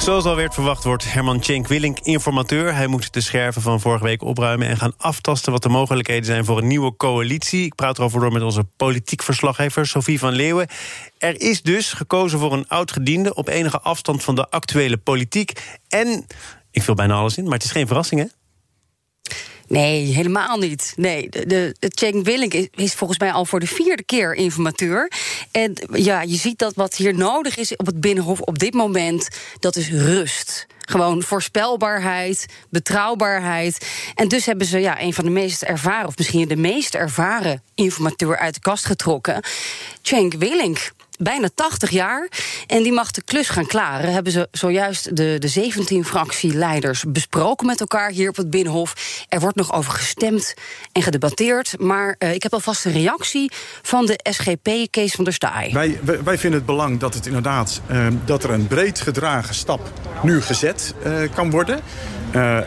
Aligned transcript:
Zoals 0.00 0.24
al 0.24 0.36
werd 0.36 0.54
verwacht 0.54 0.84
wordt 0.84 1.12
Herman 1.12 1.42
Cenk 1.42 1.68
Willink 1.68 1.98
informateur. 2.00 2.74
Hij 2.74 2.86
moet 2.86 3.12
de 3.12 3.20
scherven 3.20 3.62
van 3.62 3.80
vorige 3.80 4.04
week 4.04 4.22
opruimen... 4.22 4.68
en 4.68 4.76
gaan 4.76 4.94
aftasten 4.96 5.52
wat 5.52 5.62
de 5.62 5.68
mogelijkheden 5.68 6.24
zijn 6.24 6.44
voor 6.44 6.58
een 6.58 6.66
nieuwe 6.66 6.96
coalitie. 6.96 7.64
Ik 7.64 7.74
praat 7.74 7.98
erover 7.98 8.20
door 8.20 8.32
met 8.32 8.42
onze 8.42 8.64
politiek 8.76 9.22
verslaggever 9.22 9.86
Sophie 9.86 10.18
van 10.18 10.32
Leeuwen. 10.32 10.68
Er 11.18 11.40
is 11.40 11.62
dus 11.62 11.92
gekozen 11.92 12.38
voor 12.38 12.52
een 12.52 12.68
oud-gediende... 12.68 13.34
op 13.34 13.48
enige 13.48 13.80
afstand 13.80 14.22
van 14.22 14.34
de 14.34 14.50
actuele 14.50 14.96
politiek. 14.96 15.78
En, 15.88 16.26
ik 16.70 16.82
vul 16.82 16.94
bijna 16.94 17.14
alles 17.14 17.36
in, 17.36 17.44
maar 17.44 17.52
het 17.52 17.64
is 17.64 17.70
geen 17.70 17.86
verrassing, 17.86 18.20
hè? 18.20 18.26
Nee, 19.70 20.04
helemaal 20.04 20.58
niet. 20.58 20.92
Nee, 20.96 21.28
de, 21.28 21.46
de, 21.46 21.74
Cenk 21.80 22.24
Willink 22.24 22.54
is, 22.54 22.68
is, 22.74 22.94
volgens 22.94 23.18
mij 23.18 23.32
al 23.32 23.44
voor 23.44 23.60
de 23.60 23.66
vierde 23.66 24.02
keer 24.02 24.34
informateur. 24.34 25.12
En 25.50 25.74
ja, 25.92 26.22
je 26.22 26.36
ziet 26.36 26.58
dat 26.58 26.74
wat 26.74 26.94
hier 26.94 27.14
nodig 27.14 27.56
is 27.56 27.76
op 27.76 27.86
het 27.86 28.00
Binnenhof 28.00 28.40
op 28.40 28.58
dit 28.58 28.74
moment... 28.74 29.28
dat 29.58 29.76
is 29.76 29.90
rust. 29.90 30.66
Gewoon 30.80 31.22
voorspelbaarheid, 31.22 32.46
betrouwbaarheid. 32.68 33.86
En 34.14 34.28
dus 34.28 34.46
hebben 34.46 34.66
ze 34.66 34.78
ja, 34.78 35.00
een 35.00 35.14
van 35.14 35.24
de 35.24 35.30
meest 35.30 35.62
ervaren... 35.62 36.08
of 36.08 36.16
misschien 36.16 36.48
de 36.48 36.56
meest 36.56 36.94
ervaren 36.94 37.62
informateur 37.74 38.38
uit 38.38 38.54
de 38.54 38.60
kast 38.60 38.84
getrokken. 38.84 39.42
Cenk 40.02 40.34
Willink 40.34 40.92
bijna 41.22 41.48
80 41.54 41.90
jaar. 41.90 42.28
En 42.66 42.82
die 42.82 42.92
mag 42.92 43.10
de 43.10 43.22
klus 43.24 43.48
gaan 43.48 43.66
klaren. 43.66 44.12
Hebben 44.12 44.32
ze 44.32 44.48
zojuist 44.50 45.16
de, 45.16 45.36
de 45.38 45.48
17 45.48 46.04
fractieleiders 46.04 47.04
besproken 47.08 47.66
met 47.66 47.80
elkaar 47.80 48.10
hier 48.10 48.28
op 48.28 48.36
het 48.36 48.50
Binnenhof. 48.50 49.24
Er 49.28 49.40
wordt 49.40 49.56
nog 49.56 49.72
over 49.72 49.92
gestemd 49.92 50.54
en 50.92 51.02
gedebatteerd. 51.02 51.74
Maar 51.78 52.16
uh, 52.18 52.34
ik 52.34 52.42
heb 52.42 52.52
alvast 52.52 52.84
een 52.84 52.92
reactie 52.92 53.52
van 53.82 54.06
de 54.06 54.20
SGP, 54.30 54.90
Kees 54.90 55.12
van 55.12 55.24
der 55.24 55.32
Staaij. 55.32 55.70
Wij, 55.72 56.00
wij, 56.24 56.38
vinden 56.38 56.58
het 56.58 56.66
belang 56.66 56.98
dat 56.98 57.14
het 57.14 57.26
inderdaad 57.26 57.80
uh, 57.90 58.06
dat 58.24 58.44
er 58.44 58.50
een 58.50 58.66
breed 58.66 59.00
gedragen 59.00 59.54
stap 59.54 59.92
nu 60.22 60.42
gezet 60.42 60.94
uh, 61.06 61.28
kan 61.34 61.50
worden. 61.50 61.80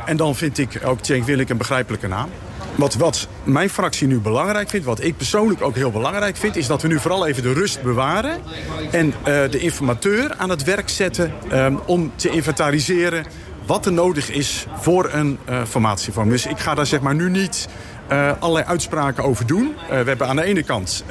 en 0.06 0.18
dan 0.18 0.36
vind 0.36 0.58
ik 0.58 0.80
ook 0.86 1.00
Cenk 1.02 1.26
Willink 1.26 1.50
een 1.50 1.58
begrijpelijke 1.58 2.08
naam. 2.08 2.30
Wat, 2.76 2.96
wat 2.96 3.28
mijn 3.44 3.70
fractie 3.70 4.08
nu 4.08 4.20
belangrijk 4.20 4.70
vindt, 4.70 4.86
wat 4.86 5.04
ik 5.04 5.18
persoonlijk 5.18 5.62
ook 5.62 5.76
heel 5.76 5.92
belangrijk 5.92 6.38
vind... 6.38 6.56
is 6.56 6.68
dat 6.68 6.82
we 6.82 6.88
nu 6.88 7.00
vooral 7.00 7.28
even 7.28 7.44
de 7.44 7.54
rust 7.54 7.82
bewaren... 7.82 8.42
en 8.92 9.08
uh, 9.08 9.24
de 9.24 9.60
informateur 9.60 10.34
aan 10.38 10.50
het 10.50 10.64
werk 10.64 10.90
zetten 10.90 11.34
um, 11.52 11.80
om 11.86 12.12
te 12.16 12.30
inventariseren... 12.30 13.26
wat 13.66 13.86
er 13.86 13.92
nodig 13.92 14.32
is 14.32 14.66
voor 14.80 15.10
een 15.14 15.40
uh, 15.50 15.64
formatievorm. 15.66 16.30
Dus 16.30 16.46
ik 16.46 16.60
ga 16.60 16.76
daar 16.76 16.86
zeg 16.86 17.02
maar 17.02 17.16
nu 17.16 17.30
niet 17.30 17.68
uh, 18.12 18.32
allerlei 18.40 18.66
uitspraken 18.66 19.24
over 19.24 19.48
doen. 19.48 19.76
We 19.90 19.96
hebben 19.96 20.28
aan 20.28 20.36
de 20.36 20.44
ene 20.44 20.64
kant 20.64 21.04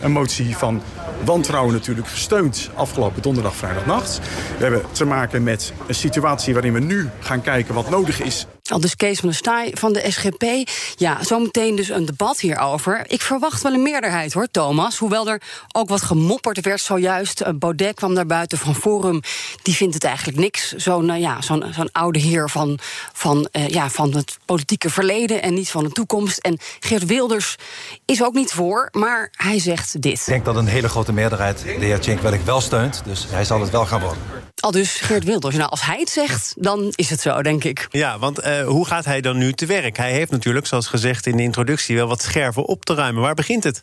een 0.00 0.12
motie 0.12 0.56
van 0.56 0.82
wantrouwen 1.24 1.72
natuurlijk 1.72 2.08
gesteund 2.08 2.70
afgelopen 2.74 3.22
donderdag, 3.22 3.54
vrijdagnacht. 3.56 4.20
We 4.56 4.62
hebben 4.62 4.82
te 4.92 5.04
maken 5.04 5.42
met 5.42 5.72
een 5.86 5.94
situatie 5.94 6.52
waarin 6.52 6.72
we 6.72 6.80
nu 6.80 7.08
gaan 7.20 7.42
kijken 7.42 7.74
wat 7.74 7.90
nodig 7.90 8.20
is 8.20 8.46
al 8.70 8.80
dus 8.80 8.96
Kees 8.96 9.18
van 9.18 9.28
der 9.28 9.38
Staaij 9.38 9.70
van 9.74 9.92
de 9.92 10.10
SGP. 10.10 10.68
Ja, 10.96 11.24
zometeen 11.24 11.76
dus 11.76 11.88
een 11.88 12.04
debat 12.06 12.40
hierover. 12.40 13.04
Ik 13.08 13.20
verwacht 13.20 13.62
wel 13.62 13.72
een 13.72 13.82
meerderheid 13.82 14.32
hoor, 14.32 14.48
Thomas. 14.50 14.98
Hoewel 14.98 15.28
er 15.28 15.42
ook 15.72 15.88
wat 15.88 16.02
gemopperd 16.02 16.60
werd 16.60 16.80
zojuist. 16.80 17.58
Baudet 17.58 17.94
kwam 17.94 18.12
naar 18.12 18.26
buiten 18.26 18.58
van 18.58 18.74
Forum. 18.74 19.20
Die 19.62 19.74
vindt 19.74 19.94
het 19.94 20.04
eigenlijk 20.04 20.38
niks. 20.38 20.72
Zo'n 20.72 21.08
uh, 21.08 21.20
ja, 21.20 21.42
zo'n 21.42 21.64
zo'n 21.74 21.92
oude 21.92 22.18
heer 22.18 22.50
van, 22.50 22.78
van, 23.12 23.48
ja, 23.66 23.90
van 23.90 24.14
het 24.14 24.38
politieke 24.44 24.90
verleden 24.90 25.42
en 25.42 25.54
niet 25.54 25.70
van 25.70 25.84
de 25.84 25.90
toekomst. 25.90 26.38
En 26.38 26.58
Geert 26.80 27.06
Wilders 27.06 27.56
is 28.04 28.22
ook 28.22 28.34
niet 28.34 28.52
voor, 28.52 28.88
maar 28.92 29.28
hij 29.32 29.58
zegt 29.58 30.02
dit. 30.02 30.20
Ik 30.20 30.26
denk 30.26 30.44
dat 30.44 30.56
een 30.56 30.66
hele 30.66 30.88
grote 30.88 31.12
meerderheid 31.12 31.58
de 31.58 31.84
heer 31.84 32.00
Tjink 32.00 32.20
wel 32.44 32.60
steunt. 32.60 33.02
Dus 33.04 33.26
hij 33.30 33.44
zal 33.44 33.60
het 33.60 33.70
wel 33.70 33.86
gaan 33.86 34.00
worden. 34.00 34.49
Al 34.60 34.70
dus 34.70 35.00
Geert 35.00 35.24
Wilders. 35.24 35.56
Nou, 35.56 35.70
als 35.70 35.82
hij 35.82 35.98
het 35.98 36.10
zegt, 36.10 36.54
dan 36.58 36.92
is 36.94 37.10
het 37.10 37.20
zo, 37.20 37.42
denk 37.42 37.64
ik. 37.64 37.88
Ja, 37.90 38.18
want 38.18 38.46
uh, 38.46 38.66
hoe 38.66 38.86
gaat 38.86 39.04
hij 39.04 39.20
dan 39.20 39.38
nu 39.38 39.52
te 39.52 39.66
werk? 39.66 39.96
Hij 39.96 40.12
heeft 40.12 40.30
natuurlijk, 40.30 40.66
zoals 40.66 40.86
gezegd 40.86 41.26
in 41.26 41.36
de 41.36 41.42
introductie, 41.42 41.96
wel 41.96 42.08
wat 42.08 42.22
scherven 42.22 42.64
op 42.64 42.84
te 42.84 42.94
ruimen. 42.94 43.22
Waar 43.22 43.34
begint 43.34 43.64
het? 43.64 43.80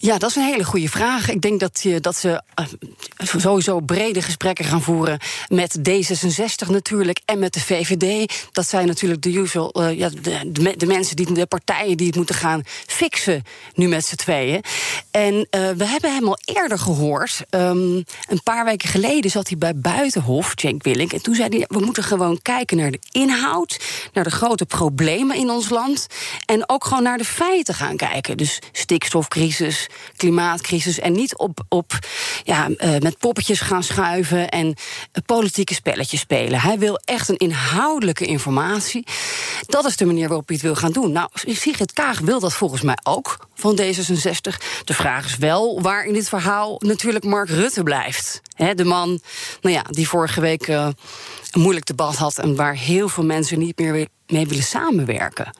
Ja, 0.00 0.18
dat 0.18 0.30
is 0.30 0.36
een 0.36 0.42
hele 0.42 0.64
goede 0.64 0.88
vraag. 0.88 1.30
Ik 1.30 1.40
denk 1.40 1.60
dat, 1.60 1.80
je, 1.82 2.00
dat 2.00 2.16
ze 2.16 2.42
uh, 2.60 2.66
sowieso 3.18 3.80
brede 3.80 4.22
gesprekken 4.22 4.64
gaan 4.64 4.82
voeren 4.82 5.18
met 5.48 5.78
D66 5.78 6.68
natuurlijk 6.68 7.20
en 7.24 7.38
met 7.38 7.52
de 7.52 7.60
VVD. 7.60 8.32
Dat 8.52 8.68
zijn 8.68 8.86
natuurlijk 8.86 9.22
de 9.22 9.32
usual, 9.32 9.82
uh, 9.82 9.98
ja, 9.98 10.08
de, 10.08 10.74
de, 10.76 10.86
mensen, 10.86 11.16
die, 11.16 11.32
de 11.32 11.46
partijen 11.46 11.96
die 11.96 12.06
het 12.06 12.16
moeten 12.16 12.34
gaan 12.34 12.62
fixen 12.86 13.42
nu 13.74 13.88
met 13.88 14.04
z'n 14.04 14.14
tweeën. 14.14 14.62
En 15.10 15.46
we 15.50 15.84
hebben 15.84 16.14
hem 16.14 16.28
al 16.28 16.38
eerder 16.44 16.78
gehoord. 16.78 17.40
Um, 17.50 18.04
een 18.28 18.42
paar 18.42 18.64
weken 18.64 18.88
geleden 18.88 19.30
zat 19.30 19.48
hij 19.48 19.58
bij 19.58 19.76
Buitenhof, 19.76 20.52
Cenk 20.54 20.82
Willink. 20.82 21.12
En 21.12 21.22
toen 21.22 21.34
zei 21.34 21.48
hij, 21.48 21.64
we 21.68 21.84
moeten 21.84 22.02
gewoon 22.02 22.38
kijken 22.42 22.76
naar 22.76 22.90
de 22.90 23.00
inhoud, 23.10 23.80
naar 24.12 24.24
de 24.24 24.30
grote 24.30 24.66
problemen 24.66 25.36
in 25.36 25.50
ons 25.50 25.68
land. 25.68 26.06
En 26.44 26.68
ook 26.68 26.84
gewoon 26.84 27.02
naar 27.02 27.18
de 27.18 27.24
feiten 27.24 27.74
gaan 27.74 27.96
kijken. 27.96 28.36
Dus 28.36 28.58
stikstofcrisis 28.72 29.87
klimaatcrisis. 30.16 30.98
En 30.98 31.12
niet 31.12 31.36
op, 31.36 31.64
op 31.68 31.98
ja, 32.44 32.68
uh, 32.68 32.98
met 32.98 33.18
poppetjes 33.18 33.60
gaan 33.60 33.82
schuiven 33.82 34.48
en 34.48 34.66
uh, 34.66 34.74
politieke 35.26 35.74
spelletjes 35.74 36.20
spelen. 36.20 36.60
Hij 36.60 36.78
wil 36.78 37.00
echt 37.04 37.28
een 37.28 37.36
inhoudelijke 37.36 38.24
informatie. 38.24 39.06
Dat 39.66 39.84
is 39.84 39.96
de 39.96 40.06
manier 40.06 40.28
waarop 40.28 40.46
hij 40.46 40.56
het 40.56 40.64
wil 40.64 40.74
gaan 40.74 40.92
doen. 40.92 41.12
Nou, 41.12 41.28
Sigrid 41.32 41.92
Kaag 41.92 42.18
wil 42.18 42.40
dat 42.40 42.54
volgens 42.54 42.82
mij 42.82 42.98
ook 43.02 43.48
van 43.54 43.80
D66. 43.80 44.56
De 44.84 44.94
vraag 44.94 45.24
is 45.24 45.36
wel 45.36 45.82
waar 45.82 46.04
in 46.04 46.12
dit 46.12 46.28
verhaal 46.28 46.76
natuurlijk 46.78 47.24
Mark 47.24 47.48
Rutte 47.48 47.82
blijft. 47.82 48.40
De 48.74 48.84
man 48.84 49.20
nou 49.60 49.74
ja, 49.74 49.82
die 49.90 50.08
vorige 50.08 50.40
week 50.40 50.68
uh, 50.68 50.88
een 51.50 51.60
moeilijk 51.60 51.86
debat 51.86 52.16
had... 52.16 52.38
en 52.38 52.54
waar 52.54 52.74
heel 52.74 53.08
veel 53.08 53.24
mensen 53.24 53.58
niet 53.58 53.78
meer 53.78 54.08
mee 54.26 54.46
willen 54.46 54.64
samenwerken 54.64 55.50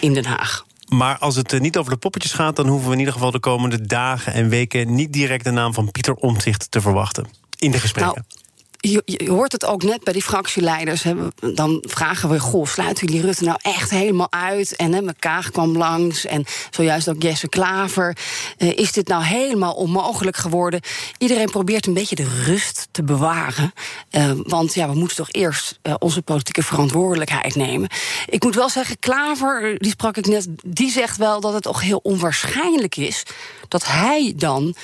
in 0.00 0.14
Den 0.14 0.24
Haag. 0.24 0.64
Maar 0.92 1.18
als 1.18 1.36
het 1.36 1.60
niet 1.60 1.76
over 1.76 1.92
de 1.92 1.98
poppetjes 1.98 2.32
gaat, 2.32 2.56
dan 2.56 2.66
hoeven 2.66 2.86
we 2.86 2.92
in 2.92 2.98
ieder 2.98 3.14
geval 3.14 3.30
de 3.30 3.40
komende 3.40 3.86
dagen 3.86 4.32
en 4.32 4.48
weken 4.48 4.94
niet 4.94 5.12
direct 5.12 5.44
de 5.44 5.50
naam 5.50 5.74
van 5.74 5.90
Pieter 5.90 6.14
Omtzigt 6.14 6.70
te 6.70 6.80
verwachten 6.80 7.26
in 7.58 7.70
de 7.70 7.80
gesprekken. 7.80 8.24
Nou, 8.28 8.41
je, 8.82 9.28
hoort 9.28 9.52
het 9.52 9.64
ook 9.64 9.82
net 9.82 10.04
bij 10.04 10.12
die 10.12 10.22
fractieleiders. 10.22 11.02
Hè, 11.02 11.14
dan 11.54 11.84
vragen 11.88 12.28
we, 12.28 12.40
goh, 12.40 12.66
sluiten 12.66 13.06
jullie 13.06 13.22
Rutte 13.22 13.44
nou 13.44 13.58
echt 13.62 13.90
helemaal 13.90 14.32
uit? 14.32 14.76
En 14.76 14.92
hè, 14.92 15.00
Kaag 15.18 15.50
kwam 15.50 15.76
langs 15.76 16.26
en 16.26 16.44
zojuist 16.70 17.08
ook 17.08 17.22
Jesse 17.22 17.48
Klaver. 17.48 18.16
Uh, 18.58 18.78
is 18.78 18.92
dit 18.92 19.08
nou 19.08 19.24
helemaal 19.24 19.74
onmogelijk 19.74 20.36
geworden? 20.36 20.80
Iedereen 21.18 21.50
probeert 21.50 21.86
een 21.86 21.94
beetje 21.94 22.14
de 22.14 22.42
rust 22.44 22.88
te 22.90 23.02
bewaren. 23.02 23.72
Uh, 24.10 24.30
want 24.36 24.74
ja, 24.74 24.88
we 24.88 24.94
moeten 24.94 25.16
toch 25.16 25.30
eerst 25.30 25.78
uh, 25.82 25.94
onze 25.98 26.22
politieke 26.22 26.62
verantwoordelijkheid 26.62 27.54
nemen. 27.54 27.88
Ik 28.26 28.42
moet 28.42 28.54
wel 28.54 28.68
zeggen, 28.68 28.98
Klaver, 28.98 29.78
die 29.78 29.90
sprak 29.90 30.16
ik 30.16 30.26
net, 30.26 30.48
die 30.64 30.90
zegt 30.90 31.16
wel 31.16 31.40
dat 31.40 31.52
het 31.52 31.62
toch 31.62 31.80
heel 31.80 32.00
onwaarschijnlijk 32.02 32.96
is... 32.96 33.22
dat 33.68 33.86
hij 33.86 34.32
dan 34.36 34.74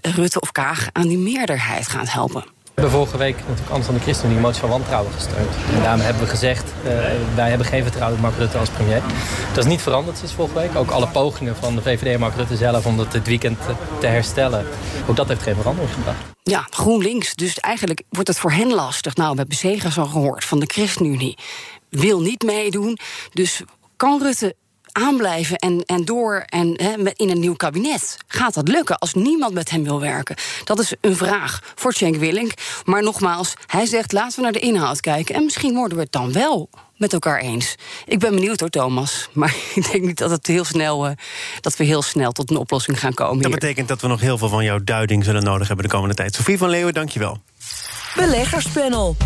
Rutte 0.00 0.40
of 0.40 0.52
Kaag 0.52 0.88
aan 0.92 1.08
die 1.08 1.18
meerderheid 1.18 1.88
gaat 1.88 2.12
helpen. 2.12 2.57
We 2.78 2.84
hebben 2.84 3.00
vorige 3.00 3.18
week 3.18 3.36
natuurlijk 3.36 3.68
anders 3.68 3.86
van 3.86 3.94
de 3.94 4.00
ChristenUnie 4.00 4.36
een 4.36 4.42
motie 4.42 4.60
van 4.60 4.68
wantrouwen 4.68 5.12
gesteund. 5.12 5.48
En 5.74 5.82
daarom 5.82 6.00
hebben 6.00 6.22
we 6.22 6.28
gezegd, 6.28 6.72
uh, 6.84 6.90
wij 7.34 7.48
hebben 7.48 7.66
geen 7.66 7.82
vertrouwen 7.82 8.16
in 8.16 8.22
Mark 8.22 8.36
Rutte 8.36 8.58
als 8.58 8.68
premier. 8.68 9.02
Dat 9.54 9.64
is 9.64 9.70
niet 9.70 9.80
veranderd 9.80 10.18
sinds 10.18 10.32
vorige 10.32 10.54
week. 10.54 10.76
Ook 10.76 10.90
alle 10.90 11.08
pogingen 11.08 11.56
van 11.56 11.74
de 11.74 11.82
VVD 11.82 12.14
en 12.14 12.20
Mark 12.20 12.34
Rutte 12.34 12.56
zelf 12.56 12.86
om 12.86 12.96
dat 12.96 13.12
dit 13.12 13.26
weekend 13.26 13.58
te 14.00 14.06
herstellen. 14.06 14.66
Ook 15.08 15.16
dat 15.16 15.28
heeft 15.28 15.42
geen 15.42 15.54
verandering 15.54 15.92
gebracht. 15.92 16.18
Ja, 16.42 16.66
GroenLinks. 16.70 17.34
Dus 17.34 17.58
eigenlijk 17.58 18.02
wordt 18.08 18.28
het 18.28 18.38
voor 18.38 18.52
hen 18.52 18.74
lastig. 18.74 19.14
Nou, 19.14 19.30
we 19.30 19.38
hebben 19.38 19.56
Segers 19.56 19.98
al 19.98 20.06
gehoord 20.06 20.44
van 20.44 20.60
de 20.60 20.66
ChristenUnie. 20.66 21.38
Wil 21.88 22.20
niet 22.20 22.42
meedoen. 22.42 22.98
Dus 23.32 23.62
kan 23.96 24.22
Rutte 24.22 24.54
aanblijven 24.98 25.56
en, 25.56 25.82
en 25.86 26.04
door 26.04 26.44
en 26.46 26.74
he, 26.82 27.10
in 27.16 27.30
een 27.30 27.40
nieuw 27.40 27.54
kabinet? 27.54 28.16
Gaat 28.26 28.54
dat 28.54 28.68
lukken 28.68 28.98
als 28.98 29.14
niemand 29.14 29.54
met 29.54 29.70
hem 29.70 29.84
wil 29.84 30.00
werken? 30.00 30.36
Dat 30.64 30.78
is 30.78 30.94
een 31.00 31.16
vraag 31.16 31.72
voor 31.74 31.92
Cenk 31.92 32.16
Willink. 32.16 32.52
Maar 32.84 33.02
nogmaals, 33.02 33.54
hij 33.66 33.86
zegt 33.86 34.12
laten 34.12 34.36
we 34.36 34.42
naar 34.42 34.52
de 34.52 34.58
inhoud 34.58 35.00
kijken. 35.00 35.34
En 35.34 35.44
misschien 35.44 35.74
worden 35.74 35.96
we 35.96 36.02
het 36.02 36.12
dan 36.12 36.32
wel 36.32 36.68
met 36.96 37.12
elkaar 37.12 37.38
eens. 37.38 37.74
Ik 38.06 38.18
ben 38.18 38.34
benieuwd 38.34 38.60
hoor, 38.60 38.68
Thomas. 38.68 39.28
Maar 39.32 39.54
ik 39.74 39.90
denk 39.92 40.04
niet 40.04 40.18
dat, 40.18 40.30
het 40.30 40.46
heel 40.46 40.64
snel, 40.64 41.06
uh, 41.06 41.12
dat 41.60 41.76
we 41.76 41.84
heel 41.84 42.02
snel 42.02 42.32
tot 42.32 42.50
een 42.50 42.56
oplossing 42.56 43.00
gaan 43.00 43.14
komen. 43.14 43.42
Dat 43.42 43.50
hier. 43.50 43.60
betekent 43.60 43.88
dat 43.88 44.00
we 44.00 44.08
nog 44.08 44.20
heel 44.20 44.38
veel 44.38 44.48
van 44.48 44.64
jouw 44.64 44.78
duiding 44.84 45.24
zullen 45.24 45.42
nodig 45.42 45.66
hebben 45.66 45.84
de 45.84 45.92
komende 45.92 46.14
tijd. 46.14 46.34
Sophie 46.34 46.58
van 46.58 46.68
Leeuwen, 46.68 46.94
dankjewel. 46.94 47.38
Beleggerspanel. 48.16 49.16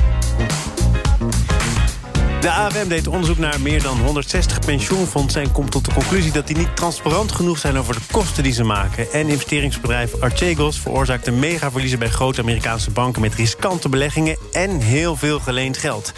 De 2.43 2.51
AFM 2.51 2.89
deed 2.89 3.07
onderzoek 3.07 3.39
naar 3.39 3.61
meer 3.61 3.83
dan 3.83 4.01
160 4.01 4.59
pensioenfondsen... 4.59 5.43
en 5.43 5.53
komt 5.53 5.71
tot 5.71 5.85
de 5.85 5.93
conclusie 5.93 6.33
dat 6.33 6.47
die 6.47 6.57
niet 6.57 6.77
transparant 6.77 7.33
genoeg 7.33 7.59
zijn... 7.59 7.79
over 7.79 7.95
de 7.95 8.01
kosten 8.11 8.43
die 8.43 8.53
ze 8.53 8.65
maken. 8.65 9.13
En 9.13 9.29
investeringsbedrijf 9.29 10.21
Archegos 10.21 10.81
veroorzaakte 10.81 11.31
megaverliezen... 11.31 11.99
bij 11.99 12.09
grote 12.09 12.41
Amerikaanse 12.41 12.91
banken 12.91 13.21
met 13.21 13.35
riskante 13.35 13.89
beleggingen... 13.89 14.37
en 14.53 14.81
heel 14.81 15.17
veel 15.17 15.41
geleend 15.41 15.77
geld. 15.77 16.13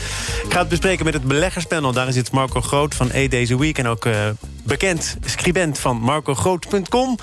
Ik 0.45 0.53
ga 0.53 0.59
het 0.59 0.69
bespreken 0.69 1.05
met 1.05 1.15
het 1.15 1.25
beleggerspanel. 1.25 1.93
Daar 1.93 2.13
zit 2.13 2.31
Marco 2.31 2.61
Groot 2.61 2.95
van 2.95 3.11
E 3.13 3.29
Deze 3.29 3.59
Week... 3.59 3.79
en 3.79 3.87
ook 3.87 4.05
uh, 4.05 4.15
bekend 4.65 5.17
scribent 5.25 5.79
van 5.79 5.97
marcogroot.com. 5.97 7.19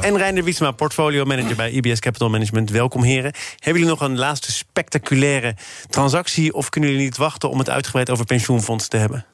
En 0.00 0.16
Reiner 0.16 0.44
Wiesma, 0.44 0.70
portfolio 0.70 1.24
manager 1.24 1.56
bij 1.56 1.70
IBS 1.70 2.00
Capital 2.00 2.30
Management. 2.30 2.70
Welkom 2.70 3.02
heren. 3.02 3.32
Hebben 3.58 3.82
jullie 3.82 3.98
nog 3.98 4.08
een 4.08 4.18
laatste 4.18 4.52
spectaculaire 4.52 5.54
transactie... 5.88 6.54
of 6.54 6.68
kunnen 6.68 6.90
jullie 6.90 7.04
niet 7.04 7.16
wachten 7.16 7.50
om 7.50 7.58
het 7.58 7.70
uitgebreid 7.70 8.10
over 8.10 8.24
pensioenfondsen 8.24 8.90
te 8.90 8.96
hebben? 8.96 9.26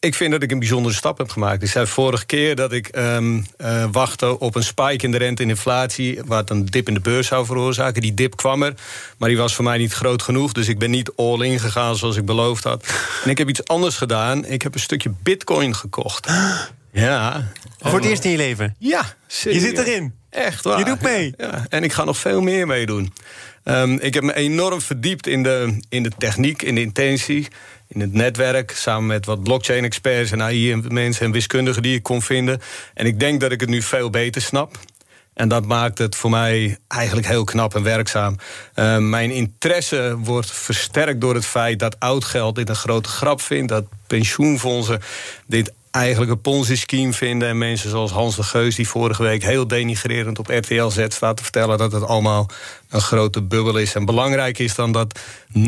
Ik 0.00 0.14
vind 0.14 0.30
dat 0.30 0.42
ik 0.42 0.50
een 0.50 0.58
bijzondere 0.58 0.94
stap 0.94 1.18
heb 1.18 1.30
gemaakt. 1.30 1.62
Ik 1.62 1.68
zei 1.68 1.86
vorige 1.86 2.26
keer 2.26 2.56
dat 2.56 2.72
ik 2.72 2.96
um, 2.96 3.46
uh, 3.58 3.84
wachtte 3.92 4.38
op 4.38 4.54
een 4.54 4.62
spike 4.62 5.04
in 5.04 5.10
de 5.10 5.18
rente 5.18 5.42
en 5.42 5.48
inflatie... 5.48 6.20
wat 6.26 6.50
een 6.50 6.64
dip 6.64 6.88
in 6.88 6.94
de 6.94 7.00
beurs 7.00 7.26
zou 7.26 7.46
veroorzaken. 7.46 8.02
Die 8.02 8.14
dip 8.14 8.36
kwam 8.36 8.62
er, 8.62 8.74
maar 9.18 9.28
die 9.28 9.38
was 9.38 9.54
voor 9.54 9.64
mij 9.64 9.78
niet 9.78 9.92
groot 9.92 10.22
genoeg. 10.22 10.52
Dus 10.52 10.68
ik 10.68 10.78
ben 10.78 10.90
niet 10.90 11.12
all-in 11.16 11.60
gegaan 11.60 11.96
zoals 11.96 12.16
ik 12.16 12.24
beloofd 12.24 12.64
had. 12.64 12.84
En 13.24 13.30
ik 13.30 13.38
heb 13.38 13.48
iets 13.48 13.64
anders 13.64 13.96
gedaan. 13.96 14.44
Ik 14.44 14.62
heb 14.62 14.74
een 14.74 14.80
stukje 14.80 15.12
bitcoin 15.22 15.74
gekocht. 15.74 16.28
Ja. 16.92 17.48
Voor 17.80 17.98
het 17.98 18.08
eerst 18.08 18.24
in 18.24 18.30
je 18.30 18.36
leven? 18.36 18.76
Ja, 18.78 19.02
serieus. 19.26 19.62
Je 19.62 19.68
zit 19.68 19.78
erin? 19.78 20.14
Echt 20.30 20.64
waar. 20.64 20.78
Je 20.78 20.84
doet 20.84 21.02
mee? 21.02 21.34
Ja, 21.36 21.66
en 21.68 21.84
ik 21.84 21.92
ga 21.92 22.04
nog 22.04 22.16
veel 22.16 22.40
meer 22.40 22.66
meedoen. 22.66 23.12
Um, 23.64 23.98
ik 23.98 24.14
heb 24.14 24.22
me 24.22 24.34
enorm 24.34 24.80
verdiept 24.80 25.26
in 25.26 25.42
de, 25.42 25.80
in 25.88 26.02
de 26.02 26.10
techniek, 26.18 26.62
in 26.62 26.74
de 26.74 26.80
intentie 26.80 27.48
in 27.92 28.00
het 28.00 28.12
netwerk, 28.12 28.70
samen 28.70 29.06
met 29.06 29.26
wat 29.26 29.42
blockchain-experts 29.42 30.30
en 30.30 30.42
AI-mensen 30.42 31.26
en 31.26 31.32
wiskundigen 31.32 31.82
die 31.82 31.94
ik 31.94 32.02
kon 32.02 32.22
vinden. 32.22 32.60
En 32.94 33.06
ik 33.06 33.20
denk 33.20 33.40
dat 33.40 33.52
ik 33.52 33.60
het 33.60 33.68
nu 33.68 33.82
veel 33.82 34.10
beter 34.10 34.42
snap. 34.42 34.78
En 35.34 35.48
dat 35.48 35.66
maakt 35.66 35.98
het 35.98 36.16
voor 36.16 36.30
mij 36.30 36.78
eigenlijk 36.88 37.26
heel 37.26 37.44
knap 37.44 37.74
en 37.74 37.82
werkzaam. 37.82 38.36
Uh, 38.74 38.96
mijn 38.96 39.30
interesse 39.30 40.16
wordt 40.18 40.50
versterkt 40.50 41.20
door 41.20 41.34
het 41.34 41.46
feit 41.46 41.78
dat 41.78 42.00
oud 42.00 42.24
geld 42.24 42.54
dit 42.54 42.68
een 42.68 42.74
grote 42.74 43.08
grap 43.08 43.40
vindt. 43.40 43.68
Dat 43.68 43.84
pensioenfondsen 44.06 45.00
dit 45.46 45.72
eigenlijk 45.90 46.30
een 46.30 46.40
Ponzi-scheme 46.40 47.12
vinden. 47.12 47.48
En 47.48 47.58
mensen 47.58 47.90
zoals 47.90 48.10
Hans 48.10 48.36
de 48.36 48.42
Geus, 48.42 48.74
die 48.74 48.88
vorige 48.88 49.22
week 49.22 49.42
heel 49.42 49.66
denigrerend 49.66 50.38
op 50.38 50.48
RTL 50.48 50.88
Z 50.88 51.04
staat 51.08 51.36
te 51.36 51.42
vertellen 51.42 51.78
dat 51.78 51.92
het 51.92 52.02
allemaal 52.02 52.46
een 52.88 53.00
grote 53.00 53.42
bubbel 53.42 53.76
is. 53.76 53.94
En 53.94 54.04
belangrijk 54.04 54.58
is 54.58 54.74
dan 54.74 54.92
dat 54.92 55.20
99% 55.58 55.60